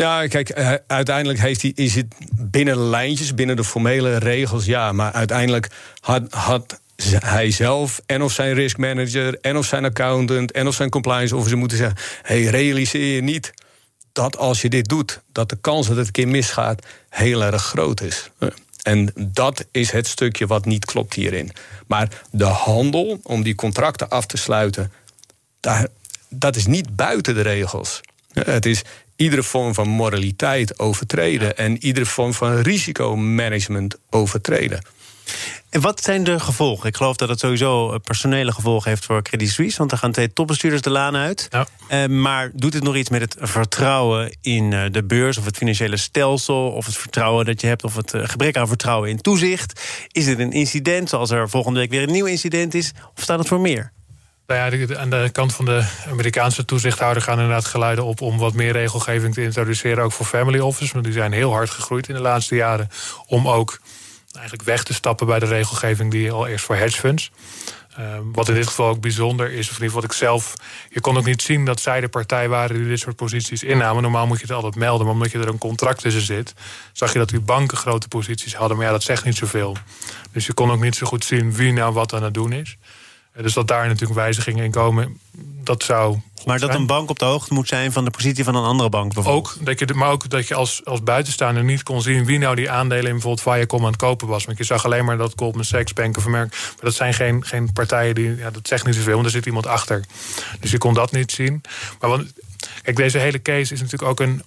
Ja, 0.01 0.27
kijk, 0.27 0.57
uh, 0.57 0.73
uiteindelijk 0.87 1.39
heeft 1.39 1.61
hij, 1.61 1.71
is 1.75 1.95
het 1.95 2.15
binnen 2.35 2.75
de 2.75 2.79
lijntjes, 2.79 3.33
binnen 3.33 3.55
de 3.55 3.63
formele 3.63 4.17
regels, 4.17 4.65
ja. 4.65 4.91
Maar 4.91 5.11
uiteindelijk 5.11 5.69
had, 5.99 6.33
had 6.33 6.79
hij 7.05 7.51
zelf 7.51 8.01
en 8.05 8.21
of 8.21 8.31
zijn 8.31 8.53
risk 8.53 8.77
manager 8.77 9.37
en 9.41 9.57
of 9.57 9.65
zijn 9.65 9.85
accountant 9.85 10.51
en 10.51 10.67
of 10.67 10.75
zijn 10.75 10.89
compliance 10.89 11.35
officer 11.35 11.57
moeten 11.57 11.77
zeggen: 11.77 11.97
hey, 12.21 12.43
realiseer 12.43 13.15
je 13.15 13.21
niet 13.21 13.53
dat 14.11 14.37
als 14.37 14.61
je 14.61 14.69
dit 14.69 14.89
doet, 14.89 15.21
dat 15.31 15.49
de 15.49 15.57
kans 15.61 15.87
dat 15.87 15.97
het 15.97 16.05
een 16.05 16.11
keer 16.11 16.27
misgaat 16.27 16.85
heel 17.09 17.43
erg 17.43 17.63
groot 17.63 18.01
is. 18.01 18.29
Eh, 18.39 18.49
en 18.81 19.11
dat 19.15 19.65
is 19.71 19.91
het 19.91 20.07
stukje 20.07 20.47
wat 20.47 20.65
niet 20.65 20.85
klopt 20.85 21.13
hierin. 21.13 21.51
Maar 21.87 22.21
de 22.31 22.43
handel 22.43 23.19
om 23.23 23.43
die 23.43 23.55
contracten 23.55 24.09
af 24.09 24.25
te 24.25 24.37
sluiten, 24.37 24.91
daar, 25.59 25.87
dat 26.29 26.55
is 26.55 26.65
niet 26.65 26.95
buiten 26.95 27.35
de 27.35 27.41
regels. 27.41 28.01
Het 28.33 28.65
is 28.65 28.83
iedere 29.17 29.43
vorm 29.43 29.73
van 29.73 29.87
moraliteit 29.87 30.79
overtreden 30.79 31.57
en 31.57 31.83
iedere 31.83 32.05
vorm 32.05 32.33
van 32.33 32.55
risicomanagement 32.55 33.95
overtreden. 34.09 34.81
En 35.69 35.81
wat 35.81 36.03
zijn 36.03 36.23
de 36.23 36.39
gevolgen? 36.39 36.87
Ik 36.87 36.95
geloof 36.95 37.15
dat 37.15 37.29
het 37.29 37.39
sowieso 37.39 37.97
personele 37.97 38.51
gevolgen 38.51 38.89
heeft 38.89 39.05
voor 39.05 39.21
Credit 39.21 39.49
Suisse. 39.49 39.77
Want 39.77 39.91
er 39.91 39.97
gaan 39.97 40.11
twee 40.11 40.33
topbestuurders 40.33 40.81
de 40.81 40.89
laan 40.89 41.15
uit. 41.15 41.47
Ja. 41.49 41.67
Uh, 41.89 42.17
maar 42.17 42.51
doet 42.53 42.73
het 42.73 42.83
nog 42.83 42.95
iets 42.95 43.09
met 43.09 43.21
het 43.21 43.35
vertrouwen 43.39 44.37
in 44.41 44.71
uh, 44.71 44.83
de 44.91 45.03
beurs... 45.03 45.37
of 45.37 45.45
het 45.45 45.57
financiële 45.57 45.97
stelsel, 45.97 46.71
of 46.71 46.85
het 46.85 46.97
vertrouwen 46.97 47.45
dat 47.45 47.61
je 47.61 47.67
hebt... 47.67 47.83
of 47.83 47.95
het 47.95 48.13
gebrek 48.15 48.57
aan 48.57 48.67
vertrouwen 48.67 49.09
in 49.09 49.21
toezicht? 49.21 49.81
Is 50.11 50.27
het 50.27 50.39
een 50.39 50.51
incident, 50.51 51.09
zoals 51.09 51.29
er 51.29 51.49
volgende 51.49 51.79
week 51.79 51.89
weer 51.89 52.03
een 52.03 52.11
nieuw 52.11 52.25
incident 52.25 52.73
is? 52.73 52.91
Of 53.15 53.23
staat 53.23 53.39
het 53.39 53.47
voor 53.47 53.59
meer? 53.59 53.91
Nou 54.47 54.77
ja, 54.77 54.97
aan 54.97 55.09
de 55.09 55.29
kant 55.31 55.53
van 55.53 55.65
de 55.65 55.87
Amerikaanse 56.09 56.65
toezichthouder 56.65 57.23
gaan 57.23 57.39
inderdaad 57.39 57.65
geluiden 57.65 58.05
op 58.05 58.21
om 58.21 58.37
wat 58.37 58.53
meer 58.53 58.71
regelgeving 58.71 59.33
te 59.33 59.41
introduceren, 59.43 60.03
ook 60.03 60.11
voor 60.11 60.25
family 60.25 60.59
office. 60.59 60.93
Want 60.93 61.05
die 61.05 61.13
zijn 61.13 61.31
heel 61.31 61.51
hard 61.51 61.69
gegroeid 61.69 62.07
in 62.09 62.15
de 62.15 62.21
laatste 62.21 62.55
jaren. 62.55 62.89
Om 63.25 63.47
ook 63.47 63.79
eigenlijk 64.33 64.67
weg 64.67 64.83
te 64.83 64.93
stappen 64.93 65.27
bij 65.27 65.39
de 65.39 65.45
regelgeving 65.45 66.11
die 66.11 66.31
al 66.31 66.47
eerst 66.47 66.65
voor 66.65 66.75
hedge 66.75 66.99
funds. 66.99 67.31
Ehm, 67.95 68.21
wat 68.31 68.49
in 68.49 68.53
dit 68.53 68.67
geval 68.67 68.87
ook 68.89 69.01
bijzonder 69.01 69.51
is, 69.51 69.69
of 69.69 69.77
in 69.77 69.83
ieder 69.83 69.85
geval 69.85 70.01
wat 70.01 70.11
ik 70.11 70.17
zelf. 70.17 70.53
Je 70.89 71.01
kon 71.01 71.17
ook 71.17 71.25
niet 71.25 71.41
zien 71.41 71.65
dat 71.65 71.79
zij 71.79 72.01
de 72.01 72.07
partij 72.07 72.49
waren 72.49 72.75
die 72.75 72.87
dit 72.87 72.99
soort 72.99 73.15
posities 73.15 73.63
innamen. 73.63 74.01
Normaal 74.01 74.27
moet 74.27 74.39
je 74.39 74.45
het 74.45 74.55
altijd 74.55 74.75
melden, 74.75 75.05
maar 75.05 75.15
omdat 75.15 75.31
je 75.31 75.39
er 75.39 75.47
een 75.47 75.57
contract 75.57 76.01
tussen 76.01 76.21
zit, 76.21 76.53
zag 76.93 77.13
je 77.13 77.19
dat 77.19 77.29
die 77.29 77.39
banken 77.39 77.77
grote 77.77 78.07
posities 78.07 78.55
hadden. 78.55 78.77
Maar 78.77 78.85
ja, 78.85 78.91
dat 78.91 79.03
zegt 79.03 79.23
niet 79.23 79.37
zoveel. 79.37 79.77
Dus 80.31 80.45
je 80.45 80.53
kon 80.53 80.71
ook 80.71 80.81
niet 80.81 80.95
zo 80.95 81.07
goed 81.07 81.25
zien 81.25 81.53
wie 81.53 81.73
nou 81.73 81.93
wat 81.93 82.13
aan 82.13 82.23
het 82.23 82.33
doen 82.33 82.51
is. 82.51 82.77
Dus 83.41 83.53
dat 83.53 83.67
daar 83.67 83.87
natuurlijk 83.87 84.19
wijzigingen 84.19 84.63
in 84.63 84.71
komen, 84.71 85.19
dat 85.63 85.83
zou. 85.83 86.17
Maar 86.45 86.59
dat 86.59 86.73
een 86.73 86.85
bank 86.85 87.09
op 87.09 87.19
de 87.19 87.25
hoogte 87.25 87.53
moet 87.53 87.67
zijn 87.67 87.91
van 87.91 88.05
de 88.05 88.11
positie 88.11 88.43
van 88.43 88.55
een 88.55 88.63
andere 88.63 88.89
bank 88.89 89.13
bijvoorbeeld. 89.13 89.57
Ook, 89.57 89.65
dat 89.65 89.79
je, 89.79 89.93
maar 89.93 90.11
ook 90.11 90.29
dat 90.29 90.47
je 90.47 90.55
als, 90.55 90.85
als 90.85 91.03
buitenstaander 91.03 91.63
niet 91.63 91.83
kon 91.83 92.01
zien 92.01 92.25
wie 92.25 92.37
nou 92.37 92.55
die 92.55 92.71
aandelen 92.71 93.05
in 93.05 93.11
bijvoorbeeld 93.11 93.41
Viacom 93.41 93.81
aan 93.81 93.91
het 93.91 93.95
kopen 93.95 94.27
was. 94.27 94.45
Want 94.45 94.57
je 94.57 94.63
zag 94.63 94.85
alleen 94.85 95.05
maar 95.05 95.17
dat 95.17 95.33
Goldman 95.35 95.65
Sachs, 95.65 95.93
Bank 95.93 96.17
of 96.17 96.25
America. 96.25 96.55
Maar 96.55 96.85
dat 96.85 96.93
zijn 96.93 97.13
geen, 97.13 97.45
geen 97.45 97.73
partijen 97.73 98.15
die. 98.15 98.35
Ja, 98.35 98.51
dat 98.51 98.67
zegt 98.67 98.85
niet 98.85 98.95
zoveel, 98.95 99.13
want 99.13 99.25
er 99.25 99.31
zit 99.31 99.45
iemand 99.45 99.67
achter. 99.67 100.05
Dus 100.59 100.71
je 100.71 100.77
kon 100.77 100.93
dat 100.93 101.11
niet 101.11 101.31
zien. 101.31 101.61
Maar 101.99 102.09
want, 102.09 102.33
kijk, 102.81 102.95
deze 102.95 103.17
hele 103.17 103.41
case 103.41 103.73
is 103.73 103.81
natuurlijk 103.81 104.09
ook 104.09 104.19
een 104.19 104.43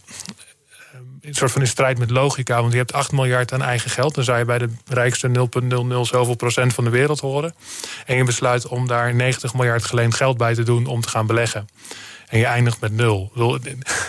een 1.22 1.34
soort 1.34 1.52
van 1.52 1.60
in 1.60 1.66
strijd 1.66 1.98
met 1.98 2.10
logica. 2.10 2.60
Want 2.60 2.72
je 2.72 2.78
hebt 2.78 2.92
8 2.92 3.12
miljard 3.12 3.52
aan 3.52 3.62
eigen 3.62 3.90
geld. 3.90 4.14
Dan 4.14 4.24
zou 4.24 4.38
je 4.38 4.44
bij 4.44 4.58
de 4.58 4.68
rijkste 4.86 5.48
0,00 5.62 6.00
zoveel 6.00 6.34
procent 6.34 6.74
van 6.74 6.84
de 6.84 6.90
wereld 6.90 7.20
horen. 7.20 7.54
En 8.06 8.16
je 8.16 8.24
besluit 8.24 8.66
om 8.66 8.86
daar 8.86 9.14
90 9.14 9.54
miljard 9.54 9.84
geleend 9.84 10.14
geld 10.14 10.36
bij 10.36 10.54
te 10.54 10.62
doen 10.62 10.86
om 10.86 11.00
te 11.00 11.08
gaan 11.08 11.26
beleggen. 11.26 11.68
En 12.28 12.38
je 12.38 12.44
eindigt 12.44 12.80
met 12.80 12.92
nul. 12.92 13.32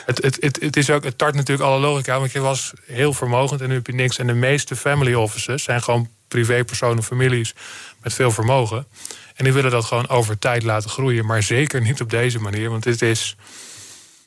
Het, 0.05 0.23
het, 0.23 0.37
het, 0.41 0.57
het, 0.61 0.77
is 0.77 0.89
ook, 0.89 1.03
het 1.03 1.17
tart 1.17 1.35
natuurlijk 1.35 1.69
alle 1.69 1.79
logica. 1.79 2.19
Want 2.19 2.31
je 2.31 2.39
was 2.39 2.73
heel 2.85 3.13
vermogend 3.13 3.61
en 3.61 3.67
nu 3.67 3.73
heb 3.73 3.87
je 3.87 3.93
niks. 3.93 4.17
En 4.17 4.27
de 4.27 4.33
meeste 4.33 4.75
family 4.75 5.13
offices 5.13 5.63
zijn 5.63 5.83
gewoon 5.83 6.09
privépersonen, 6.27 7.03
families 7.03 7.53
met 8.01 8.13
veel 8.13 8.31
vermogen. 8.31 8.87
En 9.35 9.43
die 9.43 9.53
willen 9.53 9.71
dat 9.71 9.85
gewoon 9.85 10.09
over 10.09 10.39
tijd 10.39 10.63
laten 10.63 10.89
groeien. 10.89 11.25
Maar 11.25 11.43
zeker 11.43 11.81
niet 11.81 12.01
op 12.01 12.09
deze 12.09 12.39
manier. 12.39 12.69
Want 12.69 12.83
dit 12.83 13.01
is 13.01 13.35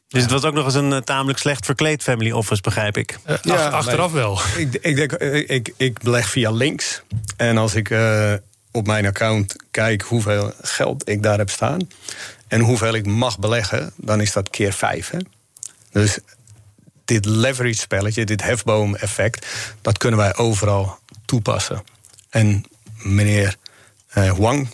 dus 0.08 0.22
het 0.22 0.30
was 0.30 0.44
ook 0.44 0.54
nog 0.54 0.64
eens 0.64 0.74
een 0.74 0.92
eh, 0.92 0.98
tamelijk 0.98 1.38
slecht 1.38 1.64
verkleed 1.64 2.02
family 2.02 2.30
office, 2.30 2.62
begrijp 2.62 2.96
ik. 2.96 3.18
Uh, 3.26 3.36
ja, 3.42 3.68
achteraf 3.68 4.12
wel. 4.12 4.40
Ik, 4.56 4.74
ik, 4.80 4.96
denk, 4.96 5.12
eh, 5.12 5.50
ik, 5.50 5.72
ik 5.76 6.02
beleg 6.02 6.28
via 6.28 6.50
links. 6.50 7.02
En 7.36 7.58
als 7.58 7.74
ik 7.74 7.94
op 8.70 8.86
mijn 8.86 9.06
account 9.06 9.56
kijk 9.70 10.02
hoeveel 10.02 10.52
geld 10.60 11.08
ik 11.08 11.22
daar 11.22 11.38
heb 11.38 11.50
staan... 11.50 11.88
en 12.48 12.60
hoeveel 12.60 12.94
ik 12.94 13.06
mag 13.06 13.38
beleggen, 13.38 13.92
dan 13.96 14.20
is 14.20 14.32
dat 14.32 14.50
keer 14.50 14.72
vijf. 14.72 15.10
Hè? 15.10 15.18
Dus 15.92 16.18
dit 17.04 17.24
leverage 17.24 17.78
spelletje, 17.78 18.24
dit 18.24 18.42
hefboom-effect... 18.42 19.46
dat 19.80 19.98
kunnen 19.98 20.18
wij 20.18 20.36
overal 20.36 20.98
toepassen. 21.24 21.82
En 22.30 22.64
meneer 22.98 23.56
Wang 24.36 24.68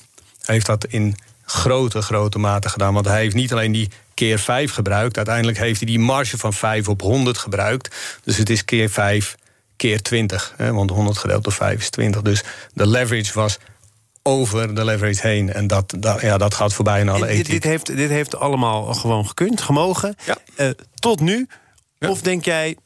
heeft 0.45 0.67
dat 0.67 0.87
in 0.87 1.17
grote, 1.45 2.03
grote 2.03 2.39
mate 2.39 2.69
gedaan. 2.69 2.95
Want 2.95 3.07
hij 3.07 3.21
heeft 3.21 3.35
niet 3.35 3.53
alleen 3.53 3.73
die 3.73 3.91
keer 4.21 4.39
5 4.39 4.73
gebruikt. 4.73 5.17
Uiteindelijk 5.17 5.59
heeft 5.59 5.81
hij 5.81 5.87
die 5.87 5.99
marge 5.99 6.39
van 6.39 6.53
5 6.53 6.89
op 6.89 7.01
100 7.01 7.39
gebruikt. 7.39 7.97
Dus 8.25 8.37
het 8.37 8.51
is 8.51 8.65
keer 8.65 8.91
5 8.91 9.35
keer 9.77 10.03
20. 10.03 10.55
Hè, 10.57 10.73
want 10.73 10.91
100 10.91 11.19
gedeeld 11.19 11.45
door 11.45 11.53
5 11.53 11.79
is 11.79 11.91
20. 11.91 12.23
Dus 12.23 12.43
de 12.75 12.87
leverage 12.87 13.33
was 13.33 13.59
over 14.23 14.75
de 14.75 14.85
leverage 14.85 15.27
heen. 15.27 15.53
En 15.53 15.67
dat, 15.67 15.95
dat, 15.99 16.21
ja, 16.21 16.39
dat 16.39 16.55
gaat 16.55 16.73
voorbij 16.73 17.01
in 17.01 17.09
alle 17.09 17.27
ethiek. 17.27 17.45
Dit, 17.45 17.63
dit, 17.63 17.65
heeft, 17.65 17.97
dit 17.97 18.09
heeft 18.09 18.37
allemaal 18.37 18.95
gewoon 18.95 19.27
gekund, 19.27 19.61
gemogen. 19.61 20.15
Ja. 20.25 20.37
Uh, 20.57 20.71
tot 20.95 21.21
nu. 21.21 21.47
Ja. 21.99 22.09
Of 22.09 22.21
denk 22.21 22.45
jij, 22.45 22.77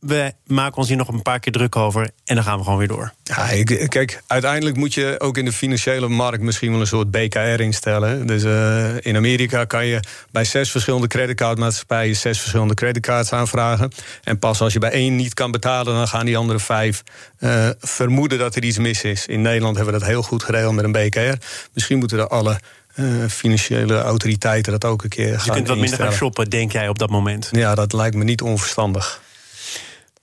we 0.00 0.32
maken 0.46 0.76
ons 0.76 0.88
hier 0.88 0.96
nog 0.96 1.08
een 1.08 1.22
paar 1.22 1.40
keer 1.40 1.52
druk 1.52 1.76
over 1.76 2.10
en 2.24 2.34
dan 2.34 2.44
gaan 2.44 2.58
we 2.58 2.64
gewoon 2.64 2.78
weer 2.78 2.88
door. 2.88 3.12
Ja, 3.22 3.48
ik, 3.50 3.86
kijk, 3.88 4.22
uiteindelijk 4.26 4.76
moet 4.76 4.94
je 4.94 5.14
ook 5.18 5.36
in 5.36 5.44
de 5.44 5.52
financiële 5.52 6.08
markt 6.08 6.42
misschien 6.42 6.70
wel 6.70 6.80
een 6.80 6.86
soort 6.86 7.10
BKR 7.10 7.60
instellen. 7.60 8.26
Dus 8.26 8.44
uh, 8.44 8.94
in 9.00 9.16
Amerika 9.16 9.64
kan 9.64 9.86
je 9.86 10.00
bij 10.30 10.44
zes 10.44 10.70
verschillende 10.70 11.06
creditcardmaatschappijen 11.06 12.16
zes 12.16 12.38
verschillende 12.38 12.74
creditcards 12.74 13.32
aanvragen. 13.32 13.92
En 14.22 14.38
pas 14.38 14.60
als 14.60 14.72
je 14.72 14.78
bij 14.78 14.90
één 14.90 15.16
niet 15.16 15.34
kan 15.34 15.50
betalen, 15.50 15.94
dan 15.94 16.08
gaan 16.08 16.26
die 16.26 16.36
andere 16.36 16.58
vijf 16.58 17.02
uh, 17.38 17.68
vermoeden 17.78 18.38
dat 18.38 18.56
er 18.56 18.64
iets 18.64 18.78
mis 18.78 19.02
is. 19.02 19.26
In 19.26 19.42
Nederland 19.42 19.76
hebben 19.76 19.94
we 19.94 20.00
dat 20.00 20.08
heel 20.08 20.22
goed 20.22 20.42
geregeld 20.42 20.74
met 20.74 20.84
een 20.84 20.92
BKR. 20.92 21.44
Misschien 21.72 21.98
moeten 21.98 22.18
er 22.18 22.28
alle 22.28 22.60
uh, 22.96 23.28
financiële 23.28 24.00
autoriteiten 24.00 24.72
dat 24.72 24.84
ook 24.84 25.02
een 25.02 25.08
keer 25.08 25.34
gaan 25.34 25.44
Je 25.44 25.50
kunt 25.50 25.68
wat 25.68 25.76
minder 25.76 25.98
gaan 25.98 26.12
shoppen, 26.12 26.50
denk 26.50 26.72
jij, 26.72 26.88
op 26.88 26.98
dat 26.98 27.10
moment? 27.10 27.48
Ja, 27.52 27.74
dat 27.74 27.92
lijkt 27.92 28.16
me 28.16 28.24
niet 28.24 28.42
onverstandig. 28.42 29.20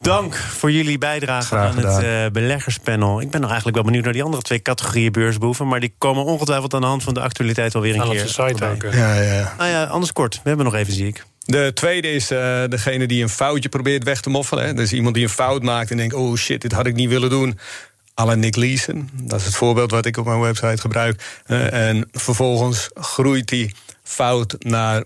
Dank 0.03 0.35
voor 0.35 0.71
jullie 0.71 0.97
bijdrage 0.97 1.55
aan 1.55 1.77
het 1.77 2.03
uh, 2.03 2.25
beleggerspanel. 2.31 3.21
Ik 3.21 3.29
ben 3.29 3.39
nog 3.39 3.49
eigenlijk 3.49 3.77
wel 3.77 3.85
benieuwd 3.85 4.03
naar 4.03 4.13
die 4.13 4.23
andere 4.23 4.43
twee 4.43 4.61
categorieën 4.61 5.11
beursboeven. 5.11 5.67
Maar 5.67 5.79
die 5.79 5.93
komen 5.97 6.23
ongetwijfeld 6.23 6.73
aan 6.73 6.81
de 6.81 6.87
hand 6.87 7.03
van 7.03 7.13
de 7.13 7.19
actualiteit 7.19 7.75
alweer 7.75 7.95
een 7.95 8.09
keer. 8.09 8.27
Site. 8.27 8.77
Ja, 8.91 9.13
ja. 9.13 9.53
Nou 9.57 9.69
ja, 9.69 9.83
anders 9.83 10.13
kort. 10.13 10.35
We 10.35 10.47
hebben 10.47 10.65
nog 10.65 10.75
even, 10.75 10.93
zie 10.93 11.07
ik. 11.07 11.25
De 11.39 11.71
tweede 11.73 12.11
is 12.11 12.31
uh, 12.31 12.63
degene 12.69 13.07
die 13.07 13.21
een 13.21 13.29
foutje 13.29 13.69
probeert 13.69 14.03
weg 14.03 14.21
te 14.21 14.29
moffelen. 14.29 14.65
Hè. 14.65 14.73
Dus 14.73 14.93
iemand 14.93 15.15
die 15.15 15.23
een 15.23 15.29
fout 15.29 15.63
maakt 15.63 15.91
en 15.91 15.97
denkt: 15.97 16.13
oh 16.13 16.35
shit, 16.35 16.61
dit 16.61 16.71
had 16.71 16.85
ik 16.85 16.95
niet 16.95 17.09
willen 17.09 17.29
doen. 17.29 17.59
Alle 18.13 18.35
Nick 18.35 18.55
Leeson. 18.55 19.09
Dat 19.13 19.39
is 19.39 19.45
het 19.45 19.55
voorbeeld 19.55 19.91
wat 19.91 20.05
ik 20.05 20.17
op 20.17 20.25
mijn 20.25 20.39
website 20.39 20.81
gebruik. 20.81 21.41
Uh, 21.47 21.89
en 21.89 22.09
vervolgens 22.11 22.89
groeit 22.93 23.47
die 23.47 23.75
fout 24.03 24.55
naar 24.59 25.03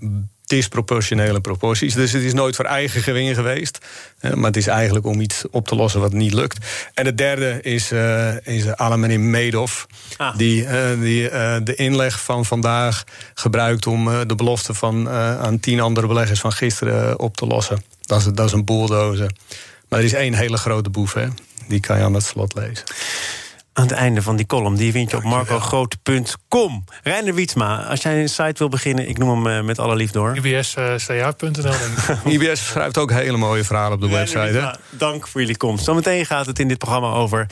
disproportionele 0.47 1.41
proporties. 1.41 1.93
Dus 1.93 2.11
het 2.11 2.23
is 2.23 2.33
nooit 2.33 2.55
voor 2.55 2.65
eigen 2.65 3.01
gewingen 3.01 3.35
geweest. 3.35 3.77
Maar 4.21 4.45
het 4.45 4.57
is 4.57 4.67
eigenlijk 4.67 5.05
om 5.05 5.21
iets 5.21 5.43
op 5.51 5.67
te 5.67 5.75
lossen 5.75 5.99
wat 5.99 6.13
niet 6.13 6.33
lukt. 6.33 6.65
En 6.93 7.05
het 7.05 7.17
derde 7.17 7.59
is, 7.61 7.91
uh, 7.91 8.45
is 8.45 8.63
meneer 8.77 9.19
Medoff. 9.19 9.87
Ah. 10.17 10.37
Die, 10.37 10.63
uh, 10.63 10.71
die 10.99 11.29
de 11.63 11.73
inleg 11.75 12.23
van 12.23 12.45
vandaag 12.45 13.03
gebruikt 13.33 13.87
om 13.87 14.27
de 14.27 14.35
belofte 14.35 14.73
van, 14.73 15.09
aan 15.09 15.59
tien 15.59 15.79
andere 15.79 16.07
beleggers 16.07 16.39
van 16.39 16.51
gisteren 16.51 17.19
op 17.19 17.37
te 17.37 17.45
lossen. 17.45 17.83
Dat 18.01 18.19
is, 18.19 18.25
dat 18.25 18.45
is 18.45 18.51
een 18.51 18.65
bulldozer. 18.65 19.31
Maar 19.89 19.99
er 19.99 20.05
is 20.05 20.13
één 20.13 20.33
hele 20.33 20.57
grote 20.57 20.89
boef, 20.89 21.13
hè? 21.13 21.27
Die 21.67 21.79
kan 21.79 21.97
je 21.97 22.03
aan 22.03 22.13
het 22.13 22.25
slot 22.25 22.53
lezen 22.55 22.83
aan 23.77 23.83
het 23.83 23.91
einde 23.91 24.21
van 24.21 24.35
die 24.35 24.45
column. 24.45 24.75
Die 24.75 24.91
vind 24.91 25.11
je 25.11 25.17
op 25.17 25.23
marcogroot.com. 25.23 26.83
Reiner 27.03 27.33
Wietsma, 27.33 27.83
als 27.83 28.01
jij 28.01 28.21
een 28.21 28.29
site 28.29 28.53
wil 28.57 28.69
beginnen... 28.69 29.09
ik 29.09 29.17
noem 29.17 29.45
hem 29.45 29.57
eh, 29.57 29.65
met 29.65 29.79
alle 29.79 29.95
liefde 29.95 30.19
door. 30.19 30.35
IBSCA.nl. 30.35 31.73
IBS 32.31 32.67
schrijft 32.67 32.97
ook 32.97 33.11
hele 33.11 33.37
mooie 33.37 33.63
verhalen 33.63 33.93
op 33.93 34.01
de 34.01 34.09
website. 34.09 34.75
dank 34.89 35.27
voor 35.27 35.41
jullie 35.41 35.57
komst. 35.57 35.85
Zometeen 35.85 36.25
gaat 36.25 36.45
het 36.45 36.59
in 36.59 36.67
dit 36.67 36.77
programma 36.77 37.11
over 37.11 37.49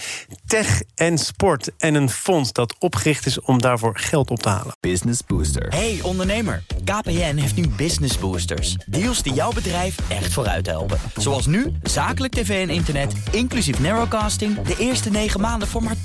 tech 0.48 0.82
en 0.96 1.18
sport... 1.18 1.72
en 1.78 1.96
een 1.96 2.10
fonds 2.10 2.52
dat 2.52 2.76
opgericht 2.80 3.26
is 3.26 3.40
om 3.42 3.62
daarvoor 3.62 3.98
geld 3.98 4.32
op 4.32 4.42
te 4.42 4.50
halen. 4.50 4.76
Business 4.80 5.22
Booster. 5.28 5.68
Hey 5.70 6.00
ondernemer, 6.02 6.64
KPN 6.84 7.36
heeft 7.36 7.56
nu 7.56 7.68
Business 7.68 8.18
Boosters. 8.18 8.76
Deals 8.86 9.24
die 9.24 9.34
jouw 9.34 9.52
bedrijf 9.52 9.96
echt 10.08 10.34
vooruit 10.34 10.68
helpen. 10.68 11.00
Zoals 11.16 11.46
nu, 11.46 11.72
zakelijk 11.84 12.34
tv 12.34 12.68
en 12.68 12.74
internet, 12.74 13.14
inclusief 13.32 13.80
narrowcasting... 13.80 14.62
de 14.62 14.76
eerste 14.78 15.10
negen 15.10 15.42
maanden 15.42 15.68
voor 15.68 15.84
maar 15.84 15.96